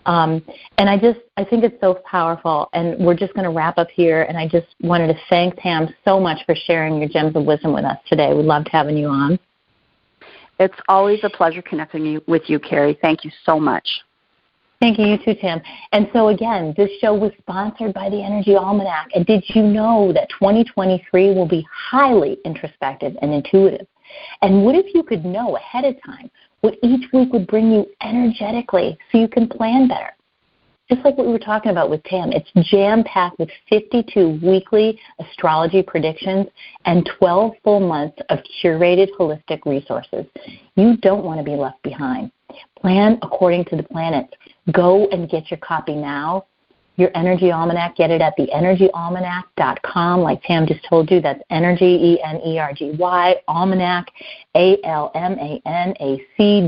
[0.04, 0.42] Um,
[0.78, 2.68] and I just, I think it's so powerful.
[2.72, 4.22] And we're just going to wrap up here.
[4.22, 7.72] And I just wanted to thank Tam so much for sharing your gems of wisdom
[7.72, 8.34] with us today.
[8.34, 9.38] We loved having you on.
[10.58, 12.98] It's always a pleasure connecting you, with you, Carrie.
[13.00, 13.88] Thank you so much.
[14.80, 15.60] Thank you, you too, Tim.
[15.92, 19.10] And so again, this show was sponsored by the Energy Almanac.
[19.14, 23.86] And did you know that 2023 will be highly introspective and intuitive?
[24.42, 27.86] And what if you could know ahead of time what each week would bring you
[28.02, 30.14] energetically so you can plan better?
[30.92, 34.98] just like what we were talking about with Tam, it's jam packed with 52 weekly
[35.20, 36.46] astrology predictions
[36.84, 40.26] and 12 full months of curated holistic resources.
[40.76, 42.30] You don't want to be left behind.
[42.78, 44.32] Plan according to the planets.
[44.72, 46.46] Go and get your copy now
[46.96, 47.96] your Energy Almanac.
[47.96, 50.20] Get it at theenergyalmanac.com.
[50.20, 54.06] Like Tam just told you, that's Energy, E-N-E-R-G-Y, Almanac,
[54.54, 55.08] A-L-M-A-N-A-C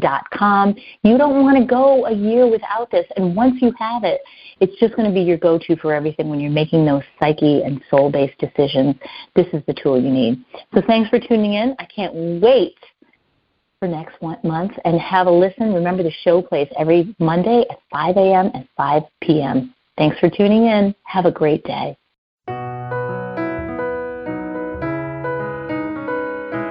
[0.00, 0.74] dot com.
[1.02, 3.06] You don't want to go a year without this.
[3.16, 4.20] And once you have it,
[4.60, 7.82] it's just going to be your go-to for everything when you're making those psyche and
[7.90, 8.94] soul-based decisions.
[9.34, 10.44] This is the tool you need.
[10.74, 11.74] So thanks for tuning in.
[11.78, 12.76] I can't wait
[13.80, 15.74] for next month and have a listen.
[15.74, 18.50] Remember, the show plays every Monday at 5 a.m.
[18.54, 19.74] and 5 p.m.
[19.96, 20.94] Thanks for tuning in.
[21.04, 21.96] Have a great day.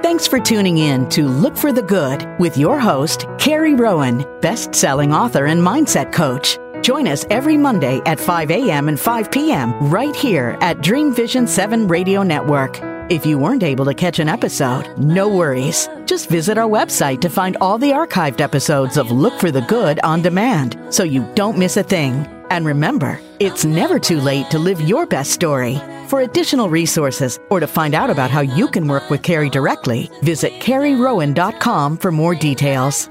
[0.03, 4.75] Thanks for tuning in to Look for the Good with your host, Carrie Rowan, best
[4.75, 6.59] selling author and mindset coach.
[6.83, 8.89] Join us every Monday at 5 a.m.
[8.89, 9.73] and 5 p.m.
[9.89, 12.79] right here at Dream Vision 7 Radio Network.
[13.09, 15.89] If you weren't able to catch an episode, no worries.
[16.05, 19.99] Just visit our website to find all the archived episodes of Look for the Good
[20.03, 22.27] on demand so you don't miss a thing.
[22.53, 25.81] And remember, it's never too late to live your best story.
[26.07, 30.11] For additional resources or to find out about how you can work with Carrie directly,
[30.21, 33.09] visit carrierowan.com for more details.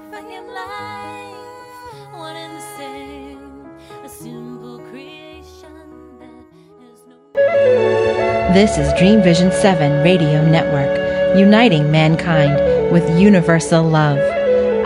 [8.55, 14.19] This is Dream Vision 7 Radio Network, uniting mankind with universal love.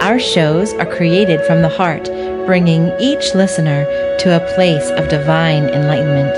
[0.00, 2.08] Our shows are created from the heart,
[2.46, 3.84] bringing each listener
[4.20, 6.32] to a place of divine enlightenment.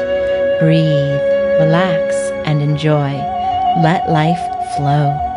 [0.58, 1.20] Breathe,
[1.60, 2.14] relax,
[2.48, 3.12] and enjoy.
[3.82, 4.40] Let life
[4.76, 5.27] flow.